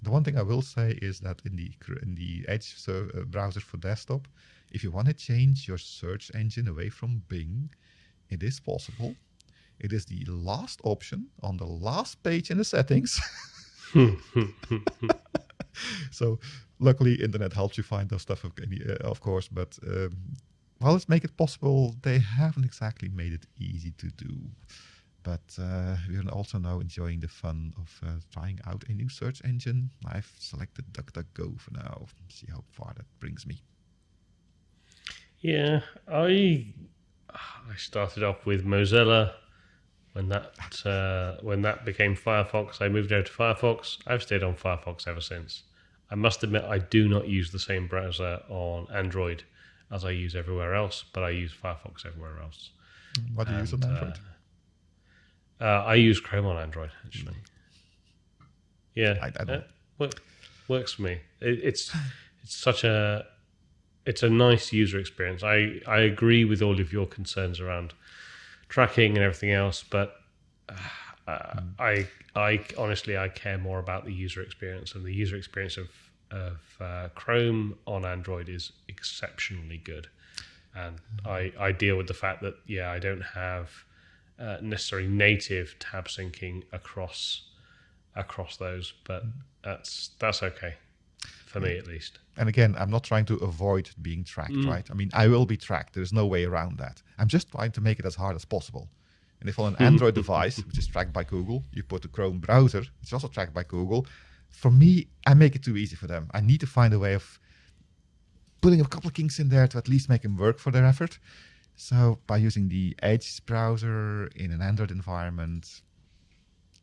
The 0.01 0.11
one 0.11 0.23
thing 0.23 0.37
I 0.37 0.43
will 0.43 0.61
say 0.61 0.97
is 1.01 1.19
that 1.19 1.41
in 1.45 1.55
the 1.55 1.71
in 2.01 2.15
the 2.15 2.45
Edge 2.47 2.75
uh, 2.87 3.23
browser 3.25 3.59
for 3.59 3.77
desktop, 3.77 4.27
if 4.71 4.83
you 4.83 4.91
want 4.91 5.07
to 5.07 5.13
change 5.13 5.67
your 5.67 5.77
search 5.77 6.31
engine 6.33 6.67
away 6.67 6.89
from 6.89 7.23
Bing, 7.27 7.69
it 8.29 8.43
is 8.43 8.59
possible. 8.59 9.15
It 9.79 9.93
is 9.93 10.05
the 10.05 10.25
last 10.27 10.81
option 10.83 11.27
on 11.41 11.57
the 11.57 11.65
last 11.65 12.21
page 12.23 12.51
in 12.51 12.57
the 12.57 12.65
settings. 12.65 13.19
so, 16.11 16.39
luckily, 16.79 17.15
internet 17.15 17.53
helps 17.53 17.77
you 17.77 17.83
find 17.83 18.09
those 18.09 18.21
stuff, 18.21 18.43
of, 18.43 18.51
uh, 18.59 18.93
of 19.07 19.21
course. 19.21 19.47
But 19.47 19.79
um, 19.87 20.11
while 20.79 20.95
it's 20.95 21.09
make 21.09 21.23
it 21.23 21.37
possible, 21.37 21.95
they 22.01 22.19
haven't 22.19 22.65
exactly 22.65 23.09
made 23.09 23.33
it 23.33 23.45
easy 23.57 23.91
to 23.91 24.07
do. 24.07 24.51
But 25.29 25.63
uh, 25.63 25.95
we're 26.09 26.27
also 26.31 26.57
now 26.57 26.79
enjoying 26.79 27.19
the 27.19 27.27
fun 27.27 27.73
of 27.77 28.01
uh, 28.03 28.13
trying 28.33 28.59
out 28.65 28.83
a 28.89 28.93
new 28.93 29.09
search 29.09 29.43
engine. 29.45 29.91
I've 30.03 30.31
selected 30.39 30.91
DuckDuckGo 30.91 31.59
for 31.59 31.71
now. 31.73 32.07
See 32.29 32.47
how 32.49 32.63
far 32.71 32.93
that 32.97 33.05
brings 33.19 33.45
me. 33.45 33.61
Yeah, 35.39 35.81
I 36.11 36.73
I 37.31 37.75
started 37.77 38.23
off 38.23 38.47
with 38.47 38.65
Mozilla 38.65 39.33
when 40.13 40.29
that 40.29 40.83
uh, 40.83 41.37
when 41.43 41.61
that 41.61 41.85
became 41.85 42.15
Firefox. 42.15 42.81
I 42.81 42.89
moved 42.89 43.11
over 43.11 43.27
to 43.27 43.31
Firefox. 43.31 43.99
I've 44.07 44.23
stayed 44.23 44.41
on 44.41 44.55
Firefox 44.55 45.07
ever 45.07 45.21
since. 45.21 45.61
I 46.09 46.15
must 46.15 46.43
admit, 46.43 46.63
I 46.63 46.79
do 46.79 47.07
not 47.07 47.27
use 47.27 47.51
the 47.51 47.59
same 47.59 47.85
browser 47.85 48.39
on 48.49 48.87
Android 48.91 49.43
as 49.91 50.03
I 50.03 50.09
use 50.09 50.35
everywhere 50.35 50.73
else, 50.73 51.05
but 51.13 51.21
I 51.23 51.29
use 51.29 51.53
Firefox 51.53 52.03
everywhere 52.03 52.39
else. 52.41 52.71
What 53.35 53.45
do 53.45 53.53
you 53.53 53.59
and, 53.59 53.67
use 53.71 53.73
on 53.75 53.83
Android? 53.83 54.17
Uh, 55.59 55.63
uh, 55.63 55.83
I 55.87 55.95
use 55.95 56.19
Chrome 56.19 56.45
on 56.45 56.57
Android 56.57 56.91
actually. 57.05 57.35
Yeah, 58.95 59.15
I, 59.21 59.27
I 59.27 59.51
uh, 59.51 59.61
work, 59.97 60.21
works 60.67 60.93
for 60.93 61.03
me. 61.03 61.19
It, 61.41 61.59
it's 61.63 61.95
it's 62.43 62.55
such 62.55 62.83
a 62.83 63.25
it's 64.05 64.23
a 64.23 64.29
nice 64.29 64.73
user 64.73 64.99
experience. 64.99 65.43
I 65.43 65.81
I 65.87 65.99
agree 65.99 66.45
with 66.45 66.61
all 66.61 66.79
of 66.79 66.91
your 66.91 67.05
concerns 67.05 67.59
around 67.59 67.93
tracking 68.67 69.15
and 69.15 69.23
everything 69.23 69.51
else, 69.51 69.83
but 69.89 70.15
uh, 70.69 70.73
mm. 71.27 71.69
I 71.79 72.07
I 72.35 72.65
honestly 72.77 73.17
I 73.17 73.29
care 73.29 73.57
more 73.57 73.79
about 73.79 74.05
the 74.05 74.13
user 74.13 74.41
experience, 74.41 74.95
and 74.95 75.05
the 75.05 75.13
user 75.13 75.35
experience 75.35 75.77
of 75.77 75.89
of 76.31 76.59
uh, 76.79 77.09
Chrome 77.15 77.77
on 77.87 78.05
Android 78.05 78.49
is 78.49 78.71
exceptionally 78.87 79.77
good. 79.77 80.07
And 80.75 80.97
mm. 80.97 81.29
I 81.29 81.67
I 81.67 81.71
deal 81.71 81.97
with 81.97 82.07
the 82.07 82.13
fact 82.13 82.41
that 82.41 82.55
yeah 82.67 82.91
I 82.91 82.99
don't 82.99 83.21
have 83.21 83.69
uh, 84.39 84.57
necessarily 84.61 85.07
native 85.07 85.75
tab 85.79 86.07
syncing 86.07 86.63
across 86.71 87.43
across 88.15 88.57
those, 88.57 88.93
but 89.03 89.23
that's 89.63 90.11
that's 90.19 90.41
okay 90.43 90.75
for 91.45 91.59
me 91.59 91.77
at 91.77 91.87
least. 91.87 92.19
And 92.37 92.47
again, 92.47 92.75
I'm 92.77 92.91
not 92.91 93.03
trying 93.03 93.25
to 93.25 93.35
avoid 93.37 93.89
being 94.01 94.23
tracked, 94.23 94.53
mm. 94.53 94.67
right? 94.67 94.87
I 94.89 94.93
mean, 94.93 95.09
I 95.13 95.27
will 95.27 95.45
be 95.45 95.57
tracked. 95.57 95.93
There's 95.93 96.13
no 96.13 96.25
way 96.25 96.45
around 96.45 96.77
that. 96.77 97.01
I'm 97.17 97.27
just 97.27 97.51
trying 97.51 97.71
to 97.71 97.81
make 97.81 97.99
it 97.99 98.05
as 98.05 98.15
hard 98.15 98.35
as 98.35 98.45
possible. 98.45 98.87
And 99.39 99.49
if 99.49 99.57
on 99.57 99.75
an 99.75 99.81
Android 99.89 100.13
device, 100.13 100.57
which 100.57 100.77
is 100.77 100.87
tracked 100.87 101.11
by 101.11 101.23
Google, 101.23 101.63
you 101.73 101.83
put 101.83 102.03
the 102.03 102.07
Chrome 102.07 102.39
browser, 102.39 102.83
it's 103.01 103.13
also 103.13 103.27
tracked 103.27 103.53
by 103.53 103.63
Google. 103.63 104.05
For 104.49 104.69
me, 104.69 105.07
I 105.25 105.33
make 105.33 105.55
it 105.55 105.63
too 105.63 105.75
easy 105.75 105.95
for 105.95 106.07
them. 106.07 106.29
I 106.33 106.41
need 106.41 106.59
to 106.59 106.67
find 106.67 106.93
a 106.93 106.99
way 106.99 107.13
of 107.13 107.39
putting 108.61 108.81
a 108.81 108.85
couple 108.85 109.07
of 109.07 109.13
kinks 109.13 109.39
in 109.39 109.49
there 109.49 109.67
to 109.67 109.77
at 109.77 109.87
least 109.87 110.07
make 110.07 110.21
them 110.21 110.37
work 110.37 110.59
for 110.59 110.71
their 110.71 110.85
effort. 110.85 111.17
So 111.79 112.19
by 112.27 112.35
using 112.35 112.67
the 112.67 112.93
Edge 113.01 113.45
browser 113.45 114.27
in 114.35 114.51
an 114.51 114.61
Android 114.61 114.91
environment, 114.91 115.81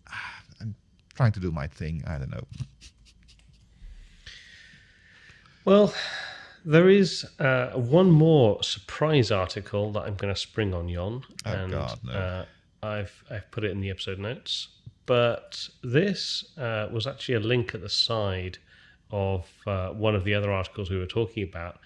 I'm 0.61 0.75
trying 1.15 1.33
to 1.33 1.41
do 1.41 1.53
my 1.53 1.67
thing. 1.67 2.03
I 2.07 2.17
don't 2.17 2.31
know. 2.31 2.47
Well, 5.67 5.93
there 6.65 6.89
is 6.89 7.27
uh, 7.39 7.73
one 7.73 8.11
more 8.11 8.63
surprise 8.63 9.31
article 9.31 9.93
that 9.93 10.01
I'm 10.01 10.15
going 10.15 10.33
to 10.33 10.41
spring 10.41 10.73
on 10.73 10.89
Jon, 10.89 11.23
oh, 11.45 11.53
and 11.53 11.73
God, 11.73 11.99
no. 12.03 12.13
uh, 12.13 12.45
I've 12.83 13.23
I've 13.31 13.51
put 13.51 13.65
it 13.65 13.73
in 13.73 13.81
the 13.83 13.91
episode 13.91 14.19
notes. 14.19 14.69
But 15.05 15.69
this 15.85 16.57
uh, 16.57 16.89
was 16.91 17.07
actually 17.07 17.35
a 17.35 17.41
link 17.41 17.75
at 17.75 17.83
the 17.83 17.91
side 17.91 18.57
of 19.11 19.47
uh, 19.67 19.91
one 19.91 20.15
of 20.15 20.25
the 20.25 20.33
other 20.33 20.51
articles 20.51 20.89
we 20.89 20.99
were 20.99 21.05
talking 21.05 21.43
about, 21.43 21.81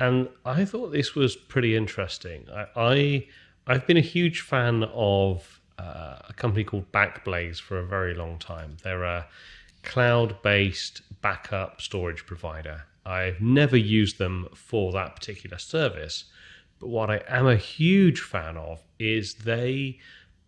and 0.00 0.28
I 0.46 0.64
thought 0.64 0.92
this 0.92 1.14
was 1.14 1.36
pretty 1.36 1.76
interesting. 1.76 2.46
I, 2.50 3.26
I 3.66 3.72
have 3.74 3.86
been 3.86 3.98
a 3.98 4.12
huge 4.16 4.40
fan 4.40 4.84
of 4.94 5.60
uh, 5.78 6.16
a 6.28 6.32
company 6.34 6.64
called 6.64 6.90
Backblaze 6.90 7.60
for 7.60 7.78
a 7.78 7.86
very 7.86 8.14
long 8.14 8.38
time. 8.38 8.78
They're 8.82 9.04
a 9.04 9.26
cloud-based 9.82 11.02
backup 11.20 11.82
storage 11.82 12.24
provider. 12.24 12.84
I've 13.04 13.42
never 13.42 13.76
used 13.76 14.18
them 14.18 14.48
for 14.54 14.90
that 14.92 15.16
particular 15.16 15.58
service, 15.58 16.24
but 16.78 16.88
what 16.88 17.10
I 17.10 17.22
am 17.28 17.46
a 17.46 17.56
huge 17.56 18.20
fan 18.20 18.56
of 18.56 18.82
is 18.98 19.34
they 19.34 19.98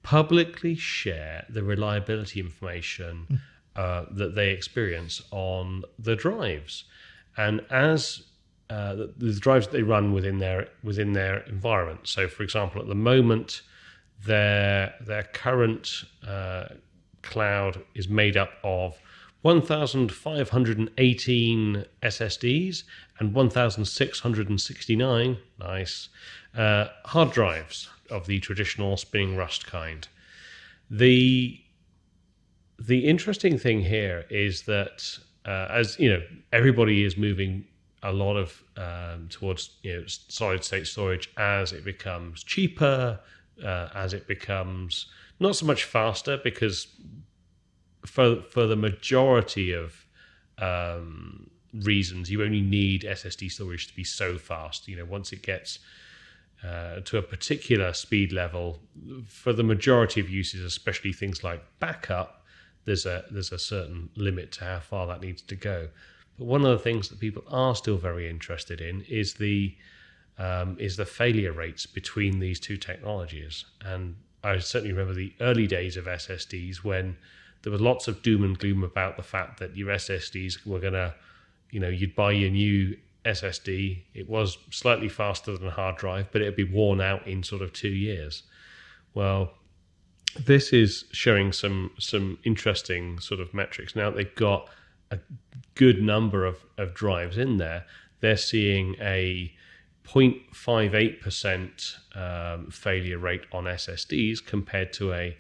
publicly 0.03 0.75
share 0.75 1.45
the 1.51 1.63
reliability 1.63 2.41
information 2.41 3.41
uh, 3.77 4.07
that 4.11 4.35
they 4.35 4.51
experience 4.51 5.23
on 5.31 5.83
the 5.99 6.17
drives. 6.17 6.85
And 7.37 7.63
as 7.71 8.23
uh, 8.73 8.95
the, 8.95 9.13
the, 9.19 9.35
drives 9.35 9.67
that 9.67 9.73
they 9.73 9.83
run 9.83 10.15
within 10.15 10.39
their 10.39 10.67
within 10.83 11.13
their 11.13 11.41
environment. 11.41 12.01
So, 12.05 12.27
for 12.27 12.43
example, 12.43 12.81
at 12.81 12.89
the 12.89 12.95
moment, 12.95 13.61
their 14.25 14.95
their 15.01 15.25
current 15.25 16.05
uh, 16.27 16.69
cloud 17.21 17.83
is 17.95 18.09
made 18.09 18.39
up 18.39 18.53
of 18.65 18.99
1,518 19.43 21.85
SSDs 22.03 22.85
and 23.19 23.35
1,669 23.35 25.37
nice 25.59 26.09
uh, 26.57 26.87
hard 27.05 27.33
drives 27.33 27.91
of 28.11 28.27
the 28.27 28.41
traditional 28.41 28.97
spinning 28.97 29.37
rust 29.37 29.67
kind. 29.67 30.09
The 30.91 31.61
the 32.79 33.07
interesting 33.07 33.59
thing 33.59 33.83
here 33.83 34.25
is 34.31 34.63
that 34.63 35.19
uh, 35.45 35.67
as 35.71 35.99
you 35.99 36.09
know, 36.09 36.23
everybody 36.53 37.05
is 37.05 37.19
moving 37.19 37.67
a 38.03 38.13
lot 38.13 38.37
of 38.37 38.63
um, 38.77 39.29
towards 39.29 39.71
you 39.83 40.01
know 40.01 40.05
solid 40.07 40.65
state 40.65 40.87
storage 40.87 41.31
as 41.37 41.73
it 41.73 41.85
becomes 41.85 42.43
cheaper, 42.43 43.21
uh, 43.65 43.89
as 43.95 44.13
it 44.13 44.27
becomes 44.27 45.07
not 45.41 45.57
so 45.57 45.67
much 45.67 45.85
faster 45.85 46.39
because 46.43 46.89
for 48.07 48.43
for 48.43 48.67
the 48.67 48.77
majority 48.77 49.73
of 49.73 50.07
um, 50.59 51.51
reasons 51.73 52.31
you 52.31 52.43
only 52.43 52.61
need 52.61 53.03
SSD 53.03 53.51
storage 53.51 53.89
to 53.89 53.95
be 53.95 54.05
so 54.05 54.37
fast. 54.37 54.89
You 54.89 54.97
know 54.97 55.05
once 55.05 55.33
it 55.33 55.43
gets 55.43 55.79
uh, 56.65 57.01
to 57.01 57.19
a 57.19 57.23
particular 57.23 57.93
speed 57.93 58.33
level, 58.33 58.79
for 59.27 59.53
the 59.53 59.65
majority 59.65 60.21
of 60.21 60.31
uses, 60.31 60.65
especially 60.65 61.13
things 61.13 61.43
like 61.43 61.63
backup, 61.81 62.45
there's 62.85 63.07
a 63.07 63.25
there's 63.31 63.53
a 63.53 63.59
certain 63.59 64.11
limit 64.17 64.53
to 64.53 64.65
how 64.65 64.81
far 64.81 65.07
that 65.07 65.21
needs 65.21 65.43
to 65.43 65.57
go. 65.57 65.89
But 66.43 66.49
one 66.49 66.65
of 66.65 66.73
the 66.73 66.83
things 66.83 67.09
that 67.09 67.21
people 67.21 67.45
are 67.53 67.77
still 67.77 67.99
very 67.99 68.29
interested 68.29 68.81
in 68.81 69.03
is 69.03 69.35
the 69.35 69.77
um, 70.39 70.77
is 70.81 70.97
the 70.97 71.07
failure 71.07 71.53
rates 71.53 71.87
between 71.87 72.41
these 72.41 72.59
two 72.59 72.77
technologies. 72.77 73.65
And 73.85 74.17
I 74.43 74.59
certainly 74.59 74.93
remember 74.93 75.15
the 75.15 75.33
early 75.41 75.69
days 75.69 75.97
of 75.97 76.07
SSDs 76.07 76.79
when 76.79 77.17
there 77.63 77.71
was 77.71 77.81
lots 77.81 78.09
of 78.09 78.23
doom 78.23 78.43
and 78.43 78.59
gloom 78.59 78.83
about 78.83 79.17
the 79.17 79.23
fact 79.23 79.61
that 79.61 79.77
your 79.77 79.95
SSDs 79.95 80.67
were 80.67 80.81
going 80.81 80.95
to, 80.95 81.15
you 81.71 81.79
know, 81.79 81.89
you'd 81.89 82.17
buy 82.17 82.33
your 82.33 82.51
new 82.51 82.97
SSD. 83.25 84.03
It 84.13 84.29
was 84.29 84.59
slightly 84.71 85.09
faster 85.09 85.57
than 85.57 85.69
a 85.69 85.71
hard 85.71 85.97
drive, 85.97 86.33
but 86.33 86.43
it'd 86.43 86.57
be 86.57 86.65
worn 86.65 87.01
out 87.01 87.25
in 87.25 87.45
sort 87.45 87.63
of 87.63 87.73
two 87.73 87.95
years. 88.09 88.43
Well, 89.15 89.53
this 90.41 90.73
is 90.73 91.05
showing 91.13 91.53
some 91.53 91.93
some 92.01 92.39
interesting 92.43 93.21
sort 93.21 93.39
of 93.39 93.55
metrics. 93.55 93.95
Now 93.95 94.11
they've 94.11 94.35
got 94.35 94.69
a 95.13 95.19
good 95.75 96.03
number 96.03 96.45
of, 96.45 96.65
of 96.79 96.95
drives 96.95 97.39
in 97.39 97.57
there. 97.59 97.85
They're 98.21 98.37
seeing 98.37 98.97
a 99.01 99.53
0.58% 100.07 101.97
um, 102.17 102.71
failure 102.71 103.19
rate 103.19 103.43
on 103.53 103.65
SSDs 103.65 104.45
compared 104.45 104.93
to 104.95 105.13
a 105.13 105.37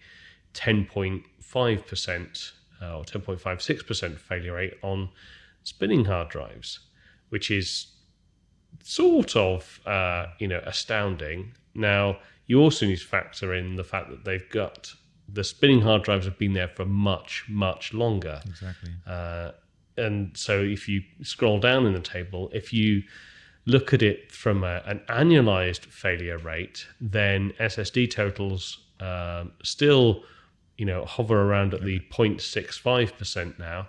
10.5% 0.54 2.52
uh, 2.80 2.96
or 2.98 3.04
10.56% 3.04 4.18
failure 4.18 4.54
rate 4.54 4.74
on 4.82 5.10
spinning 5.62 6.04
hard 6.04 6.28
drives, 6.28 6.80
which 7.28 7.50
is 7.50 7.86
sort 8.82 9.36
of 9.36 9.80
uh, 9.86 10.26
you 10.38 10.48
know 10.48 10.60
astounding. 10.64 11.52
Now 11.74 12.18
you 12.46 12.60
also 12.60 12.86
need 12.86 12.98
to 12.98 13.06
factor 13.06 13.54
in 13.54 13.76
the 13.76 13.84
fact 13.84 14.10
that 14.10 14.24
they've 14.24 14.48
got 14.50 14.94
the 15.28 15.44
spinning 15.44 15.80
hard 15.80 16.02
drives 16.02 16.24
have 16.26 16.38
been 16.38 16.52
there 16.52 16.68
for 16.68 16.84
much 16.84 17.44
much 17.48 17.94
longer. 17.94 18.40
Exactly. 18.46 18.90
Uh, 19.06 19.52
and 19.96 20.36
so 20.36 20.60
if 20.60 20.88
you 20.88 21.02
scroll 21.22 21.58
down 21.58 21.86
in 21.86 21.92
the 21.92 22.00
table, 22.00 22.50
if 22.52 22.72
you 22.72 23.02
look 23.66 23.92
at 23.92 24.02
it 24.02 24.32
from 24.32 24.64
a, 24.64 24.82
an 24.86 25.00
annualized 25.08 25.86
failure 25.86 26.38
rate, 26.38 26.86
then 27.00 27.52
SSD 27.60 28.10
totals 28.10 28.78
um, 29.00 29.52
still, 29.62 30.24
you 30.76 30.84
know, 30.84 31.04
hover 31.04 31.42
around 31.42 31.74
at 31.74 31.82
the 31.82 32.00
0.65% 32.10 33.58
now, 33.58 33.88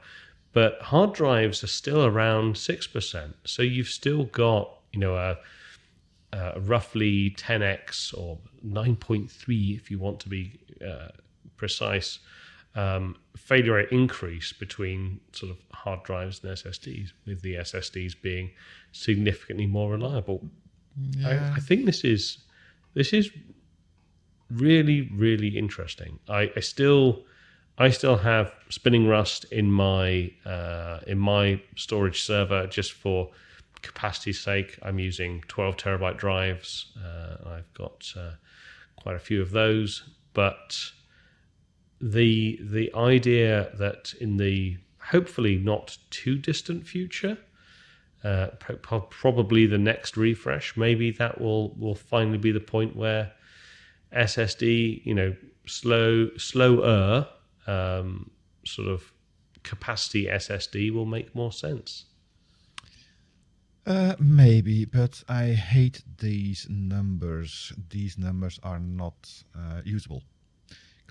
but 0.52 0.80
hard 0.82 1.14
drives 1.14 1.64
are 1.64 1.68
still 1.68 2.06
around 2.06 2.56
6%. 2.56 3.34
So 3.46 3.62
you've 3.62 3.88
still 3.88 4.26
got, 4.26 4.70
you 4.92 5.00
know, 5.00 5.16
a, 5.16 5.38
roughly 6.62 7.36
10x 7.38 8.18
or 8.18 8.40
9.3 8.66 9.76
if 9.76 9.92
you 9.92 10.00
want 10.00 10.20
to 10.20 10.30
be 10.30 10.60
uh, 10.84 11.10
precise 11.58 12.20
um, 12.76 13.16
failure 13.38 13.74
rate 13.74 13.90
increase 13.92 14.52
between 14.52 15.20
sort 15.32 15.52
of 15.52 15.58
hard 15.72 16.04
drives 16.04 16.44
and 16.44 16.54
SSDs, 16.56 17.12
with 17.26 17.42
the 17.42 17.56
SSDs 17.56 18.20
being 18.22 18.52
significantly 18.92 19.68
more 19.68 19.92
reliable. 19.92 20.50
Yeah. 21.18 21.52
I, 21.54 21.58
I 21.58 21.60
think 21.60 21.86
this 21.86 22.04
is 22.04 22.40
this 22.94 23.14
is 23.14 23.32
really 24.50 25.10
really 25.14 25.58
interesting. 25.58 26.20
I, 26.30 26.52
I 26.56 26.60
still 26.60 27.24
I 27.78 27.90
still 27.90 28.18
have 28.18 28.52
spinning 28.70 29.08
rust 29.08 29.46
in 29.52 29.72
my 29.72 30.32
uh, 30.46 31.00
in 31.08 31.18
my 31.18 31.62
storage 31.76 32.24
server 32.24 32.68
just 32.68 32.94
for 32.94 33.30
capacity's 33.82 34.40
sake. 34.40 34.78
I'm 34.82 35.00
using 35.00 35.44
12 35.48 35.78
terabyte 35.78 36.18
drives. 36.18 36.92
Uh, 36.98 37.50
I've 37.50 37.74
got 37.74 38.12
uh, 38.18 38.32
quite 38.96 39.16
a 39.16 39.20
few 39.20 39.42
of 39.42 39.52
those, 39.52 40.04
but 40.34 40.78
the 42.04 42.60
the 42.62 42.94
idea 42.94 43.72
that 43.76 44.14
in 44.20 44.36
the 44.36 44.78
hopefully 45.00 45.58
not 45.58 45.98
too 46.10 46.38
distant 46.38 46.86
future, 46.86 47.38
uh, 48.26 48.48
pro- 48.60 49.00
probably 49.02 49.66
the 49.66 49.78
next 49.78 50.18
refresh, 50.18 50.76
maybe 50.76 51.12
that 51.12 51.40
will 51.40 51.74
will 51.76 51.96
finally 51.96 52.38
be 52.38 52.52
the 52.52 52.60
point 52.60 52.96
where 52.96 53.32
SSD, 54.14 55.06
you 55.06 55.16
know, 55.16 55.34
slow 55.66 56.30
slower 56.36 57.28
um, 57.68 58.30
sort 58.66 58.90
of 58.90 59.14
capacity 59.64 60.26
SSD 60.26 60.92
will 60.94 61.06
make 61.06 61.34
more 61.34 61.54
sense. 61.54 62.06
Uh, 63.86 64.16
maybe, 64.20 64.84
but 64.84 65.24
I 65.30 65.48
hate 65.54 66.04
these 66.20 66.68
numbers. 66.70 67.72
These 67.90 68.18
numbers 68.18 68.60
are 68.62 68.80
not 68.80 69.44
uh, 69.56 69.82
usable 69.86 70.24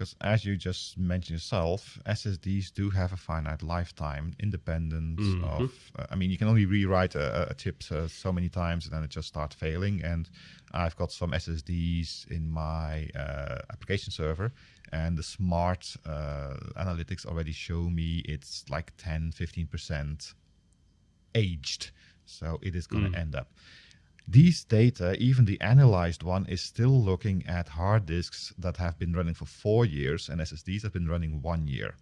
because 0.03 0.17
as 0.21 0.45
you 0.45 0.57
just 0.57 0.99
mentioned 0.99 1.37
yourself, 1.38 1.97
SSDs 2.07 2.73
do 2.75 2.91
have 2.91 3.12
a 3.12 3.17
finite 3.17 3.62
lifetime, 3.62 4.35
independent 4.41 5.21
Mhm. 5.21 5.45
of. 5.45 5.71
Uh, 5.97 6.07
I 6.11 6.17
mean, 6.17 6.29
you 6.33 6.37
can 6.38 6.49
only 6.49 6.67
rewrite 6.67 7.15
a, 7.15 7.51
a 7.53 7.55
chip 7.55 7.85
uh, 7.93 8.09
so 8.09 8.33
many 8.33 8.49
times, 8.49 8.85
and 8.85 8.93
then 8.93 9.05
it 9.05 9.11
just 9.11 9.29
starts 9.29 9.55
failing. 9.55 10.03
And 10.03 10.29
I've 10.73 10.97
got 10.97 11.12
some 11.12 11.33
SSDs 11.33 12.27
in 12.27 12.51
my 12.51 13.11
uh, 13.15 13.59
application 13.71 14.11
server, 14.11 14.53
and 14.91 15.17
the 15.17 15.23
smart 15.23 15.97
uh, 16.05 16.57
analytics 16.77 17.25
already 17.25 17.53
show 17.53 17.88
me 17.88 18.23
it's 18.25 18.69
like 18.69 18.93
10, 18.97 19.31
15 19.31 19.69
percent 19.69 20.35
aged. 21.37 21.93
So 22.25 22.59
it 22.61 22.75
is 22.75 22.88
going 22.88 23.12
to 23.12 23.19
end 23.19 23.37
up. 23.37 23.49
These 24.29 24.65
data, 24.65 25.17
even 25.19 25.45
the 25.45 25.61
analyzed 25.61 26.23
one, 26.23 26.47
is 26.47 26.61
still 26.61 27.03
looking 27.03 27.45
at 27.47 27.69
hard 27.69 28.07
disks 28.07 28.55
that 28.59 28.77
have 28.77 28.99
been 28.99 29.13
running 29.13 29.35
for 29.35 29.47
four 29.47 29.85
years 29.85 30.29
and 30.29 30.41
SSDs 30.41 30.83
have 30.83 30.93
been 30.93 31.09
running 31.09 31.43
one 31.43 31.67
year. 31.67 31.95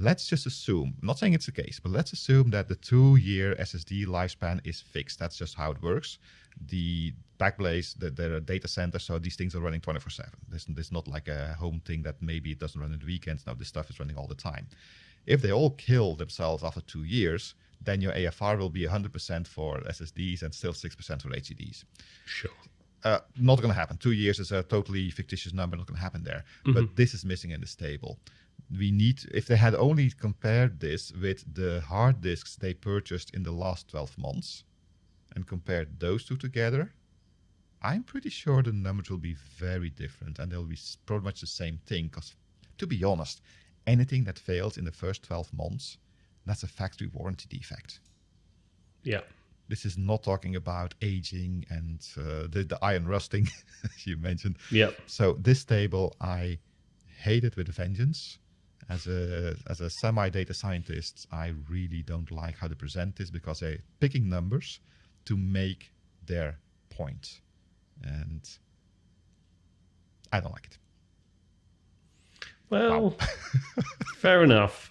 Let's 0.00 0.26
just 0.26 0.46
assume, 0.46 0.94
I'm 1.00 1.06
not 1.06 1.18
saying 1.18 1.34
it's 1.34 1.46
the 1.46 1.52
case, 1.52 1.80
but 1.82 1.90
let's 1.90 2.12
assume 2.12 2.50
that 2.50 2.68
the 2.68 2.76
two 2.76 3.16
year 3.16 3.56
SSD 3.56 4.06
lifespan 4.06 4.60
is 4.64 4.80
fixed. 4.80 5.18
That's 5.18 5.36
just 5.36 5.56
how 5.56 5.72
it 5.72 5.82
works. 5.82 6.18
The 6.68 7.12
Backblaze, 7.38 7.98
the, 7.98 8.36
a 8.36 8.40
data 8.40 8.68
center, 8.68 9.00
so 9.00 9.18
these 9.18 9.34
things 9.34 9.56
are 9.56 9.60
running 9.60 9.80
24 9.80 10.10
7. 10.10 10.30
This, 10.48 10.64
this 10.66 10.86
is 10.86 10.92
not 10.92 11.08
like 11.08 11.26
a 11.26 11.54
home 11.58 11.80
thing 11.84 12.02
that 12.02 12.22
maybe 12.22 12.52
it 12.52 12.60
doesn't 12.60 12.80
run 12.80 12.92
in 12.92 13.00
the 13.00 13.06
weekends. 13.06 13.44
Now, 13.44 13.54
this 13.54 13.68
stuff 13.68 13.90
is 13.90 13.98
running 13.98 14.16
all 14.16 14.28
the 14.28 14.36
time. 14.36 14.68
If 15.26 15.42
they 15.42 15.52
all 15.52 15.70
kill 15.70 16.14
themselves 16.14 16.62
after 16.62 16.80
two 16.80 17.02
years, 17.02 17.54
then 17.80 18.00
your 18.00 18.12
AFR 18.12 18.58
will 18.58 18.70
be 18.70 18.86
100% 18.86 19.46
for 19.46 19.80
SSDs 19.80 20.42
and 20.42 20.54
still 20.54 20.72
6% 20.72 21.22
for 21.22 21.28
HDDs. 21.28 21.84
Sure. 22.26 22.50
Uh, 23.04 23.20
not 23.38 23.58
going 23.58 23.68
to 23.72 23.78
happen. 23.78 23.96
Two 23.96 24.12
years 24.12 24.40
is 24.40 24.50
a 24.50 24.62
totally 24.64 25.10
fictitious 25.10 25.52
number, 25.52 25.76
not 25.76 25.86
going 25.86 25.96
to 25.96 26.02
happen 26.02 26.24
there. 26.24 26.44
But 26.64 26.96
this 26.96 27.14
is 27.14 27.24
missing 27.24 27.52
in 27.52 27.60
this 27.60 27.76
table. 27.76 28.18
We 28.76 28.90
need, 28.90 29.24
if 29.32 29.46
they 29.46 29.56
had 29.56 29.74
only 29.74 30.10
compared 30.10 30.80
this 30.80 31.12
with 31.12 31.54
the 31.54 31.80
hard 31.80 32.20
disks 32.20 32.56
they 32.56 32.74
purchased 32.74 33.34
in 33.34 33.44
the 33.44 33.52
last 33.52 33.88
12 33.88 34.18
months 34.18 34.64
and 35.34 35.46
compared 35.46 36.00
those 36.00 36.24
two 36.24 36.36
together, 36.36 36.92
I'm 37.80 38.02
pretty 38.02 38.30
sure 38.30 38.62
the 38.62 38.72
numbers 38.72 39.08
will 39.08 39.18
be 39.18 39.36
very 39.56 39.90
different 39.90 40.40
and 40.40 40.50
they'll 40.50 40.64
be 40.64 40.78
pretty 41.06 41.24
much 41.24 41.40
the 41.40 41.46
same 41.46 41.78
thing. 41.86 42.08
Because, 42.08 42.34
to 42.78 42.86
be 42.86 43.04
honest, 43.04 43.40
anything 43.86 44.24
that 44.24 44.38
fails 44.38 44.76
in 44.76 44.84
the 44.84 44.92
first 44.92 45.22
12 45.22 45.52
months, 45.54 45.98
that's 46.48 46.62
a 46.62 46.68
factory 46.68 47.08
warranty 47.12 47.46
defect. 47.48 48.00
Yeah. 49.02 49.20
This 49.68 49.84
is 49.84 49.98
not 49.98 50.22
talking 50.22 50.56
about 50.56 50.94
aging 51.02 51.66
and 51.68 52.00
uh, 52.16 52.46
the, 52.48 52.64
the 52.66 52.78
iron 52.82 53.06
rusting, 53.06 53.48
as 53.84 54.06
you 54.06 54.16
mentioned. 54.16 54.56
Yep. 54.70 54.98
So 55.06 55.34
this 55.34 55.64
table, 55.64 56.16
I 56.20 56.58
hate 57.20 57.44
it 57.44 57.56
with 57.56 57.68
a 57.68 57.72
vengeance. 57.72 58.38
As 58.88 59.06
a 59.06 59.54
as 59.68 59.82
a 59.82 59.90
semi 59.90 60.30
data 60.30 60.54
scientist, 60.54 61.26
I 61.30 61.52
really 61.68 62.02
don't 62.02 62.30
like 62.30 62.56
how 62.56 62.68
they 62.68 62.74
present 62.74 63.16
this 63.16 63.30
because 63.30 63.60
they're 63.60 63.80
picking 64.00 64.30
numbers 64.30 64.80
to 65.26 65.36
make 65.36 65.92
their 66.24 66.58
point, 66.88 67.40
and 68.02 68.48
I 70.32 70.40
don't 70.40 70.52
like 70.52 70.68
it. 70.68 70.78
Well, 72.70 73.14
fair 74.16 74.42
enough. 74.42 74.90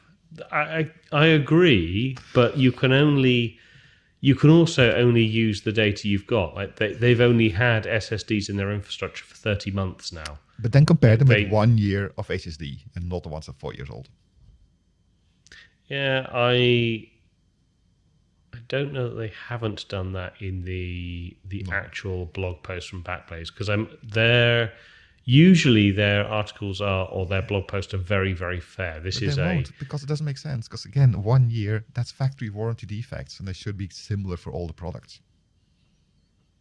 I, 0.51 0.91
I 1.11 1.25
agree, 1.27 2.17
but 2.33 2.57
you 2.57 2.71
can 2.71 2.91
only 2.91 3.57
you 4.19 4.33
can 4.35 4.49
also 4.49 4.93
only 4.95 5.23
use 5.23 5.61
the 5.61 5.71
data 5.71 6.07
you've 6.07 6.25
got. 6.27 6.55
Like 6.55 6.77
they, 6.77 6.93
they've 6.93 7.21
only 7.21 7.49
had 7.49 7.83
SSDs 7.85 8.49
in 8.49 8.57
their 8.57 8.71
infrastructure 8.71 9.23
for 9.25 9.35
thirty 9.35 9.71
months 9.71 10.11
now. 10.11 10.39
But 10.59 10.71
then 10.71 10.85
compare 10.85 11.15
them 11.17 11.27
They- 11.27 11.43
with 11.43 11.51
one 11.53 11.77
year 11.77 12.13
of 12.17 12.27
HSD 12.27 12.79
and 12.95 13.07
not 13.07 13.23
the 13.23 13.29
ones 13.29 13.45
that 13.45 13.51
are 13.55 13.59
four 13.59 13.73
years 13.73 13.89
old. 13.89 14.09
Yeah, 15.87 16.27
I 16.31 17.09
I 18.53 18.57
don't 18.67 18.91
know 18.91 19.09
that 19.09 19.15
they 19.15 19.31
haven't 19.47 19.87
done 19.87 20.13
that 20.13 20.33
in 20.41 20.63
the 20.65 21.37
the 21.45 21.65
actual 21.71 22.25
blog 22.25 22.63
post 22.63 22.89
from 22.89 23.03
Backblaze 23.03 23.47
because 23.53 23.69
I'm 23.69 23.87
their 24.03 24.73
usually 25.27 25.91
their 25.91 26.25
articles 26.25 26.79
are 26.79 27.05
or 27.09 27.25
their 27.25 27.41
blog 27.41 27.67
posts 27.67 27.93
are 27.93 27.97
very 27.97 28.31
very 28.33 28.61
fair. 28.61 28.99
This 29.01 29.19
But 29.19 29.27
is 29.27 29.37
a 29.37 29.63
because 29.77 30.01
it 30.01 30.07
doesn't 30.07 30.25
make 30.25 30.37
sense. 30.37 30.67
Because 30.67 30.85
again, 30.85 31.21
one 31.21 31.49
year 31.49 31.83
that's 31.93 32.11
factory 32.11 32.49
warranty 32.49 32.87
defects, 32.87 33.37
and 33.37 33.47
they 33.47 33.53
should 33.53 33.77
be 33.77 33.89
similar 33.91 34.37
for 34.37 34.51
all 34.51 34.67
the 34.67 34.73
products. 34.73 35.19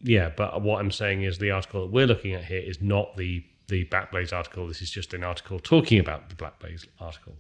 Yeah, 0.00 0.30
but 0.36 0.60
what 0.60 0.80
I'm 0.80 0.90
saying 0.90 1.22
is 1.22 1.38
the 1.38 1.52
article 1.52 1.82
that 1.82 1.92
we're 1.92 2.06
looking 2.06 2.34
at 2.34 2.44
here 2.44 2.60
is 2.60 2.82
not 2.82 3.16
the 3.16 3.44
the 3.68 3.84
Backblaze 3.86 4.32
article. 4.32 4.66
This 4.66 4.82
is 4.82 4.90
just 4.90 5.14
an 5.14 5.24
article 5.24 5.58
talking 5.60 5.98
about 5.98 6.28
the 6.28 6.34
Backblaze 6.34 6.86
article. 7.00 7.36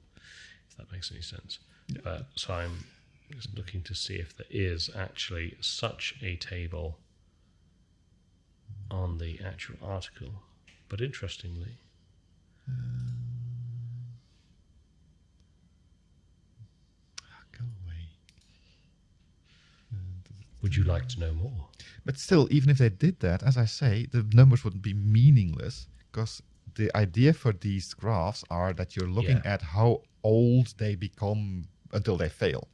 If 0.70 0.76
that 0.76 0.90
makes 0.92 1.10
any 1.10 1.22
sense. 1.22 1.58
But 2.02 2.26
so 2.36 2.54
I'm 2.54 2.84
just 3.32 3.56
looking 3.56 3.82
to 3.82 3.94
see 3.94 4.14
if 4.14 4.36
there 4.36 4.46
is 4.50 4.90
actually 4.96 5.56
such 5.60 6.14
a 6.22 6.36
table 6.36 6.98
on 8.90 9.18
the 9.18 9.40
actual 9.44 9.76
article. 9.82 10.30
But 10.88 11.00
interestingly, 11.00 11.78
uh, 12.68 12.72
Go 17.52 17.64
away. 17.84 18.08
Uh, 19.92 19.96
would 20.62 20.76
you 20.76 20.84
like 20.84 21.08
to 21.08 21.20
know 21.20 21.32
more? 21.32 21.68
But 22.04 22.18
still, 22.18 22.46
even 22.50 22.70
if 22.70 22.78
they 22.78 22.88
did 22.90 23.20
that, 23.20 23.42
as 23.42 23.56
I 23.56 23.64
say, 23.64 24.06
the 24.10 24.26
numbers 24.32 24.62
wouldn't 24.64 24.82
be 24.82 24.94
meaningless 24.94 25.88
because 26.10 26.42
the 26.74 26.94
idea 26.96 27.32
for 27.32 27.52
these 27.52 27.94
graphs 27.94 28.44
are 28.50 28.72
that 28.74 28.94
you're 28.96 29.08
looking 29.08 29.40
Yeah. 29.44 29.52
at 29.54 29.62
how 29.62 30.02
old 30.22 30.74
they 30.78 30.94
become 30.94 31.68
until 31.92 32.16
they 32.16 32.28
fail. 32.28 32.68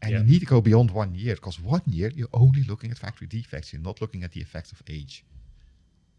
And 0.00 0.12
Yeah. 0.12 0.18
you 0.20 0.24
need 0.24 0.40
to 0.40 0.46
go 0.46 0.60
beyond 0.60 0.90
one 0.90 1.14
year 1.14 1.34
because 1.36 1.60
one 1.60 1.82
year 1.86 2.10
you're 2.14 2.28
only 2.32 2.62
looking 2.64 2.90
at 2.90 2.98
factory 2.98 3.26
defects. 3.28 3.72
You're 3.72 3.82
not 3.82 4.00
looking 4.00 4.24
at 4.24 4.32
the 4.32 4.40
effects 4.40 4.72
of 4.72 4.82
age. 4.88 5.24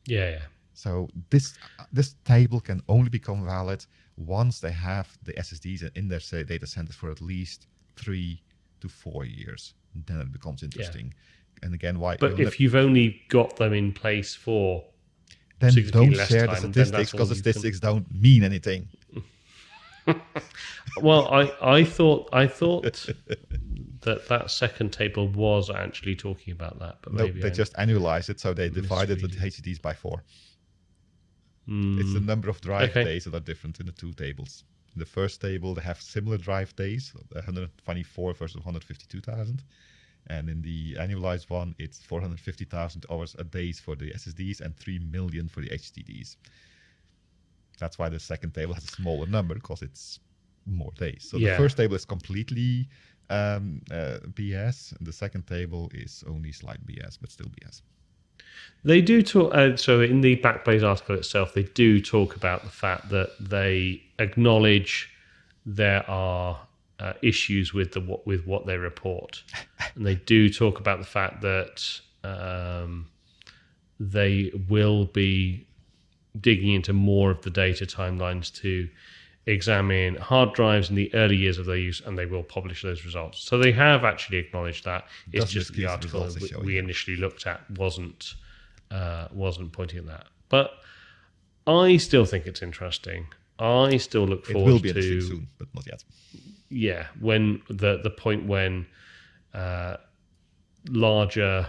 Yeah, 0.05 0.29
yeah. 0.29 0.45
So 0.73 1.09
this 1.29 1.53
this 1.91 2.15
table 2.25 2.59
can 2.59 2.81
only 2.87 3.09
become 3.09 3.45
valid 3.45 3.85
once 4.17 4.59
they 4.59 4.71
have 4.71 5.17
the 5.23 5.33
SSDs 5.33 5.95
in 5.95 6.07
their 6.07 6.19
say, 6.19 6.43
data 6.43 6.67
centers 6.67 6.95
for 6.95 7.11
at 7.11 7.21
least 7.21 7.67
three 7.95 8.41
to 8.81 8.89
four 8.89 9.25
years. 9.25 9.73
Then 10.07 10.19
it 10.21 10.31
becomes 10.31 10.63
interesting. 10.63 11.13
And 11.61 11.73
again, 11.73 11.99
why? 11.99 12.17
But 12.17 12.39
if 12.39 12.59
you've 12.59 12.75
only 12.75 13.21
got 13.29 13.55
them 13.55 13.73
in 13.73 13.93
place 13.93 14.35
for 14.35 14.83
then 15.59 15.73
don't 15.91 16.13
share 16.13 16.47
the 16.47 16.47
time, 16.47 16.71
that's 16.71 16.89
statistics 16.89 17.11
because 17.11 17.29
the 17.29 17.35
you 17.35 17.41
can- 17.43 17.53
statistics 17.53 17.79
don't 17.79 18.05
mean 18.13 18.43
anything. 18.43 18.87
Well, 21.01 21.33
I, 21.33 21.51
I 21.61 21.83
thought 21.85 22.29
I 22.33 22.45
thought 22.45 22.83
that 24.01 24.27
that 24.27 24.51
second 24.51 24.91
table 24.91 25.27
was 25.29 25.69
actually 25.69 26.15
talking 26.15 26.51
about 26.51 26.79
that, 26.79 26.97
but 27.01 27.13
No, 27.13 27.23
maybe 27.23 27.41
they 27.41 27.47
I- 27.47 27.51
just 27.51 27.73
annualize 27.75 28.29
it, 28.29 28.39
so 28.39 28.53
they 28.53 28.69
divided 28.69 29.21
the. 29.21 29.27
HDDs 29.29 29.81
by 29.81 29.93
four. 29.93 30.23
Hmm, 31.65 31.99
It's 31.99 32.13
the 32.13 32.19
number 32.19 32.49
of 32.49 32.61
drive 32.61 32.89
Okay. 32.89 33.03
days 33.03 33.23
that 33.25 33.35
are 33.35 33.39
different 33.39 33.79
in 33.79 33.85
the 33.85 33.91
two 33.91 34.13
tables. 34.13 34.63
In 34.95 34.99
the 34.99 35.05
first 35.05 35.41
table, 35.41 35.73
they 35.73 35.81
have 35.81 36.01
similar 36.01 36.37
drive 36.37 36.75
days, 36.75 37.13
124 37.31 38.33
versus 38.33 38.55
152,000. 38.57 39.63
And 40.27 40.49
in 40.49 40.61
the 40.61 40.95
annualized 40.95 41.49
one, 41.49 41.75
it's 41.79 42.01
450,000 42.01 43.05
hours 43.09 43.35
a 43.39 43.43
day 43.43 43.71
for 43.73 43.95
the 43.95 44.11
SSDs 44.13 44.61
and 44.61 44.75
3 44.77 44.99
million 44.99 45.47
for 45.49 45.61
the 45.61 45.71
HDDs. 45.71 46.37
That's 47.79 47.97
why 47.97 48.09
the 48.09 48.19
second 48.19 48.53
table 48.53 48.73
has 48.73 48.83
a 48.83 48.87
smaller 48.87 49.25
number 49.27 49.55
because 49.55 49.81
it's 49.81 50.19
more 50.65 50.91
days. 50.97 51.25
So 51.29 51.37
Yeah. 51.37 51.49
the 51.49 51.55
first 51.55 51.77
table 51.77 51.95
is 51.95 52.05
completely 52.05 52.87
um, 53.29 53.81
uh, 53.91 54.19
BS, 54.33 54.93
and 54.97 55.07
the 55.07 55.13
second 55.13 55.47
table 55.47 55.89
is 55.93 56.23
only 56.27 56.51
slight 56.51 56.85
BS, 56.85 57.17
but 57.19 57.31
still 57.31 57.47
BS. 57.49 57.81
They 58.83 59.01
do 59.01 59.21
talk. 59.21 59.53
Uh, 59.53 59.77
so 59.77 60.01
in 60.01 60.21
the 60.21 60.37
Backblaze 60.37 60.83
article 60.83 61.15
itself, 61.15 61.53
they 61.53 61.63
do 61.63 62.01
talk 62.01 62.35
about 62.35 62.63
the 62.63 62.69
fact 62.69 63.09
that 63.09 63.31
they 63.39 64.03
acknowledge 64.19 65.09
there 65.65 66.09
are 66.09 66.59
uh, 66.99 67.13
issues 67.21 67.73
with 67.73 67.93
the 67.93 68.01
what 68.01 68.27
with 68.27 68.45
what 68.45 68.65
they 68.65 68.77
report, 68.77 69.43
and 69.95 70.05
they 70.05 70.15
do 70.15 70.49
talk 70.49 70.79
about 70.79 70.99
the 70.99 71.05
fact 71.05 71.41
that 71.41 71.99
um, 72.23 73.07
they 73.99 74.51
will 74.69 75.05
be 75.05 75.65
digging 76.39 76.73
into 76.73 76.93
more 76.93 77.31
of 77.31 77.41
the 77.43 77.49
data 77.49 77.85
timelines 77.85 78.53
to 78.53 78.89
examine 79.45 80.15
hard 80.15 80.53
drives 80.53 80.89
in 80.89 80.95
the 80.95 81.13
early 81.13 81.35
years 81.35 81.57
of 81.57 81.65
their 81.65 81.77
use, 81.77 82.01
and 82.05 82.17
they 82.17 82.25
will 82.25 82.43
publish 82.43 82.81
those 82.81 83.03
results. 83.05 83.43
So 83.43 83.57
they 83.57 83.71
have 83.73 84.03
actually 84.05 84.37
acknowledged 84.37 84.85
that. 84.85 85.05
It's 85.31 85.45
Doesn't 85.45 85.59
just 85.61 85.73
the 85.73 85.85
article 85.85 86.27
we, 86.39 86.47
show 86.47 86.59
we 86.61 86.73
you. 86.73 86.79
initially 86.79 87.17
looked 87.17 87.45
at 87.47 87.69
wasn't 87.71 88.33
uh, 88.91 89.27
wasn't 89.31 89.71
pointing 89.73 89.99
at 89.99 90.05
that. 90.07 90.27
But 90.49 90.71
I 91.67 91.97
still 91.97 92.25
think 92.25 92.45
it's 92.45 92.61
interesting. 92.61 93.27
I 93.59 93.97
still 93.97 94.25
look 94.25 94.45
forward 94.45 94.69
It 94.69 94.73
will 94.73 94.79
be 94.79 94.93
to 94.93 95.21
soon, 95.21 95.47
but 95.57 95.67
not 95.75 95.85
yet. 95.87 96.03
yeah 96.69 97.07
when 97.19 97.61
the 97.69 97.99
the 98.03 98.09
point 98.09 98.45
when 98.47 98.85
uh, 99.53 99.97
larger 100.89 101.67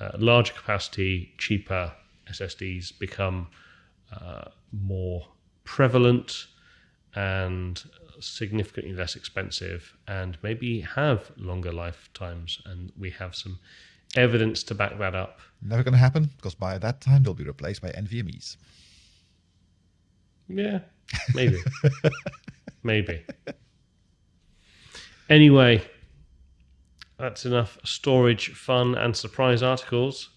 uh, 0.00 0.10
larger 0.18 0.52
capacity 0.52 1.32
cheaper 1.38 1.92
ssds 2.30 2.96
become 2.98 3.48
uh, 4.12 4.44
more 4.72 5.26
prevalent 5.64 6.46
and 7.14 7.82
significantly 8.20 8.92
less 8.92 9.16
expensive 9.16 9.96
and 10.06 10.38
maybe 10.42 10.80
have 10.80 11.30
longer 11.36 11.72
lifetimes 11.72 12.60
and 12.66 12.92
we 12.98 13.10
have 13.10 13.34
some 13.34 13.58
evidence 14.16 14.62
to 14.62 14.74
back 14.74 14.98
that 14.98 15.14
up 15.14 15.38
Never 15.60 15.82
going 15.82 15.92
to 15.92 15.98
happen 15.98 16.30
because 16.36 16.54
by 16.54 16.78
that 16.78 17.00
time 17.00 17.22
they'll 17.22 17.34
be 17.34 17.44
replaced 17.44 17.82
by 17.82 17.88
NVMe's. 17.90 18.56
Yeah, 20.48 20.80
maybe. 21.34 21.58
maybe. 22.82 23.24
Anyway, 25.28 25.82
that's 27.18 27.44
enough 27.44 27.76
storage, 27.84 28.54
fun, 28.54 28.94
and 28.94 29.16
surprise 29.16 29.62
articles. 29.62 30.30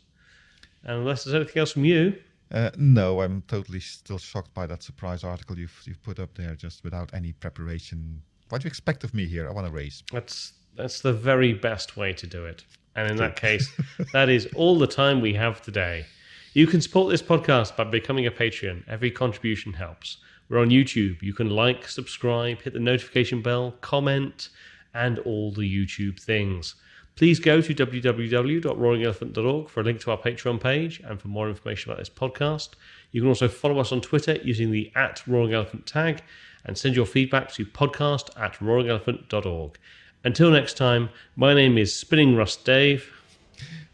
And 0.83 0.97
unless 0.97 1.23
there's 1.23 1.35
anything 1.35 1.59
else 1.59 1.71
from 1.71 1.85
you, 1.85 2.15
Uh, 2.51 2.69
no, 2.77 3.21
I'm 3.21 3.43
totally 3.47 3.79
still 3.79 4.17
shocked 4.17 4.53
by 4.53 4.67
that 4.67 4.83
surprise 4.83 5.23
article 5.23 5.57
you've 5.57 5.81
you've 5.85 6.03
put 6.03 6.19
up 6.19 6.33
there 6.35 6.55
just 6.55 6.83
without 6.83 7.13
any 7.13 7.31
preparation. 7.31 8.21
What 8.49 8.61
do 8.61 8.65
you 8.65 8.69
expect 8.69 9.03
of 9.03 9.13
me 9.13 9.25
here? 9.25 9.47
I 9.47 9.51
want 9.51 9.67
to 9.67 9.73
raise. 9.73 10.03
that's 10.11 10.53
that's 10.75 11.01
the 11.01 11.13
very 11.13 11.53
best 11.53 11.97
way 11.97 12.13
to 12.13 12.27
do 12.27 12.45
it. 12.45 12.63
And 12.95 13.09
in 13.09 13.17
that 13.17 13.35
case, 13.35 13.71
that 14.13 14.29
is 14.29 14.47
all 14.55 14.77
the 14.77 14.87
time 14.87 15.21
we 15.21 15.33
have 15.33 15.61
today. 15.61 16.05
You 16.53 16.67
can 16.67 16.81
support 16.81 17.09
this 17.09 17.21
podcast 17.21 17.77
by 17.77 17.85
becoming 17.85 18.27
a 18.27 18.31
Patreon. 18.31 18.83
Every 18.87 19.11
contribution 19.11 19.73
helps. 19.73 20.17
We're 20.49 20.59
on 20.59 20.69
YouTube. 20.69 21.21
You 21.21 21.33
can 21.33 21.49
like, 21.49 21.87
subscribe, 21.87 22.61
hit 22.61 22.73
the 22.73 22.79
notification 22.79 23.41
bell, 23.41 23.75
comment, 23.79 24.49
and 24.93 25.19
all 25.19 25.53
the 25.53 25.61
YouTube 25.61 26.19
things. 26.19 26.75
Please 27.15 27.39
go 27.39 27.61
to 27.61 27.73
www.roaringelephant.org 27.73 29.69
for 29.69 29.81
a 29.81 29.83
link 29.83 29.99
to 30.01 30.11
our 30.11 30.17
Patreon 30.17 30.59
page 30.59 31.01
and 31.05 31.21
for 31.21 31.27
more 31.27 31.49
information 31.49 31.91
about 31.91 31.99
this 31.99 32.09
podcast. 32.09 32.69
You 33.11 33.21
can 33.21 33.27
also 33.27 33.47
follow 33.47 33.79
us 33.79 33.91
on 33.91 34.01
Twitter 34.01 34.37
using 34.43 34.71
the 34.71 34.91
at 34.95 35.25
Roaring 35.27 35.53
Elephant 35.53 35.85
tag 35.85 36.23
and 36.65 36.77
send 36.77 36.95
your 36.95 37.05
feedback 37.05 37.51
to 37.53 37.65
podcast 37.65 38.29
at 38.39 38.53
roaringelephant.org. 38.55 39.77
Until 40.23 40.51
next 40.51 40.77
time, 40.77 41.09
my 41.35 41.53
name 41.53 41.77
is 41.77 41.95
Spinning 41.95 42.35
Rust 42.35 42.63
Dave. 42.63 43.11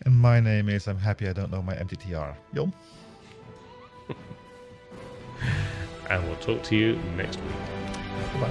And 0.02 0.16
my 0.16 0.40
name 0.40 0.70
is 0.70 0.88
I'm 0.88 1.00
happy 1.00 1.28
I 1.28 1.34
don't 1.34 1.52
know 1.52 1.62
my 1.62 1.76
MTTR. 1.76 2.36
Jon? 2.54 2.74
and 6.10 6.24
we'll 6.26 6.36
talk 6.38 6.64
to 6.64 6.76
you 6.76 6.96
next 7.16 7.38
week. 7.38 7.52
Bye. 8.40 8.50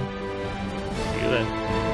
See 1.13 1.21
you 1.23 1.29
then. 1.29 1.86